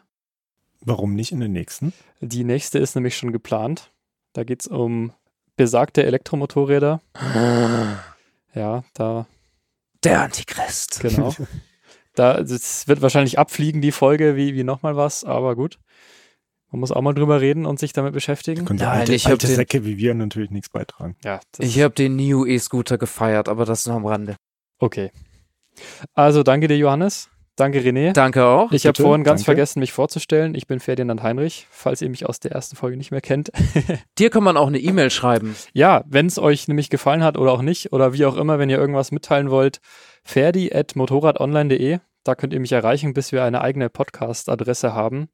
Warum 0.84 1.14
nicht 1.14 1.32
in 1.32 1.40
der 1.40 1.48
nächsten? 1.48 1.92
Die 2.20 2.44
nächste 2.44 2.78
ist 2.78 2.94
nämlich 2.94 3.16
schon 3.16 3.32
geplant. 3.32 3.90
Da 4.32 4.44
geht 4.44 4.60
es 4.60 4.66
um 4.66 5.12
besagte 5.56 6.04
Elektromotorräder. 6.04 7.00
Ja, 8.54 8.84
da, 8.94 9.26
der 10.04 10.22
Antichrist. 10.22 11.00
genau. 11.00 11.34
da, 12.14 12.38
es 12.38 12.88
wird 12.88 13.02
wahrscheinlich 13.02 13.38
abfliegen, 13.38 13.80
die 13.80 13.92
Folge, 13.92 14.36
wie, 14.36 14.54
wie 14.54 14.64
nochmal 14.64 14.96
was, 14.96 15.24
aber 15.24 15.56
gut. 15.56 15.78
Man 16.72 16.80
muss 16.80 16.90
auch 16.90 17.02
mal 17.02 17.12
drüber 17.12 17.40
reden 17.40 17.66
und 17.66 17.78
sich 17.78 17.92
damit 17.92 18.14
beschäftigen. 18.14 18.64
Können 18.64 18.78
Nein, 18.80 19.00
alte, 19.00 19.14
ich 19.14 19.26
hab 19.26 19.32
alte 19.32 19.46
den- 19.46 19.56
Säcke 19.56 19.84
wie 19.84 19.98
wir 19.98 20.14
natürlich 20.14 20.50
nichts 20.50 20.70
beitragen. 20.70 21.16
Ja, 21.22 21.38
Ich 21.58 21.80
habe 21.80 21.94
den 21.94 22.16
New 22.16 22.46
E-Scooter 22.46 22.98
gefeiert, 22.98 23.48
aber 23.48 23.64
das 23.66 23.86
nur 23.86 23.94
am 23.96 24.06
Rande. 24.06 24.36
Okay. 24.78 25.12
Also 26.14 26.42
danke 26.42 26.68
dir, 26.68 26.76
Johannes. 26.78 27.28
Danke, 27.56 27.80
René. 27.80 28.12
Danke 28.14 28.46
auch. 28.46 28.72
ich 28.72 28.86
habe 28.86 29.00
vorhin 29.00 29.24
ganz 29.24 29.40
danke. 29.40 29.44
vergessen, 29.44 29.80
mich 29.80 29.92
vorzustellen. 29.92 30.54
Ich 30.54 30.66
bin 30.66 30.80
Ferdinand 30.80 31.22
Heinrich, 31.22 31.66
falls 31.70 32.00
ihr 32.00 32.08
mich 32.08 32.24
aus 32.26 32.40
der 32.40 32.52
ersten 32.52 32.76
Folge 32.76 32.96
nicht 32.96 33.10
mehr 33.10 33.20
kennt. 33.20 33.52
Dir 34.18 34.30
kann 34.30 34.42
man 34.42 34.56
auch 34.56 34.68
eine 34.68 34.78
E-Mail 34.78 35.10
schreiben. 35.10 35.54
ja, 35.74 36.02
wenn 36.06 36.24
es 36.26 36.38
euch 36.38 36.66
nämlich 36.66 36.88
gefallen 36.88 37.22
hat 37.22 37.36
oder 37.36 37.52
auch 37.52 37.60
nicht, 37.60 37.92
oder 37.92 38.14
wie 38.14 38.24
auch 38.24 38.36
immer, 38.38 38.58
wenn 38.58 38.70
ihr 38.70 38.78
irgendwas 38.78 39.12
mitteilen 39.12 39.50
wollt, 39.50 39.80
ferdi.motorradonline.de. 40.24 41.98
Da 42.24 42.34
könnt 42.34 42.52
ihr 42.52 42.60
mich 42.60 42.72
erreichen, 42.72 43.12
bis 43.14 43.32
wir 43.32 43.44
eine 43.44 43.60
eigene 43.60 43.90
Podcast-Adresse 43.90 44.94
haben. 44.94 45.28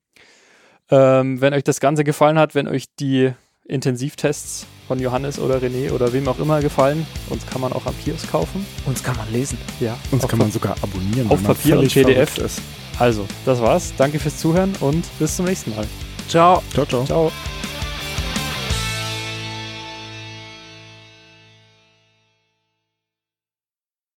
Ähm, 0.91 1.41
wenn 1.41 1.55
euch 1.55 1.65
das 1.65 1.81
Ganze 1.81 2.05
gefallen 2.05 2.39
hat, 2.39 2.55
wenn 2.55 2.67
euch 2.69 2.85
die 2.99 3.33
Intensivtests 3.67 4.67
von 4.87 4.99
Johannes 4.99 5.39
oder 5.39 5.59
René 5.59 5.93
oder 5.93 6.13
wem 6.15 6.27
auch 6.29 6.39
immer 6.39 6.61
gefallen, 6.61 7.07
uns 7.29 7.47
kann 7.47 7.61
man 7.61 7.73
auch 7.73 7.85
am 7.87 7.95
Kiosk 8.03 8.31
kaufen. 8.31 8.65
Uns 8.87 9.03
kann 9.03 9.17
man 9.17 9.31
lesen. 9.31 9.59
Ja, 9.81 9.97
Uns 10.11 10.27
kann 10.27 10.39
man 10.39 10.51
sogar 10.51 10.75
abonnieren. 10.83 11.27
auf 11.31 11.39
wenn 11.39 11.43
man 11.47 11.55
Papier 11.57 11.79
und 11.79 11.93
PDF. 11.93 12.39
Ist. 12.39 12.63
Also, 12.99 13.27
das 13.45 13.61
war's. 13.61 13.93
Danke 13.99 14.19
fürs 14.19 14.39
Zuhören 14.39 14.75
und 14.81 15.05
bis 15.19 15.37
zum 15.37 15.45
nächsten 15.45 15.75
Mal. 15.75 15.87
Ciao. 16.29 16.63
Ciao, 16.73 16.87
ciao. 16.87 17.05
Ciao. 17.05 17.33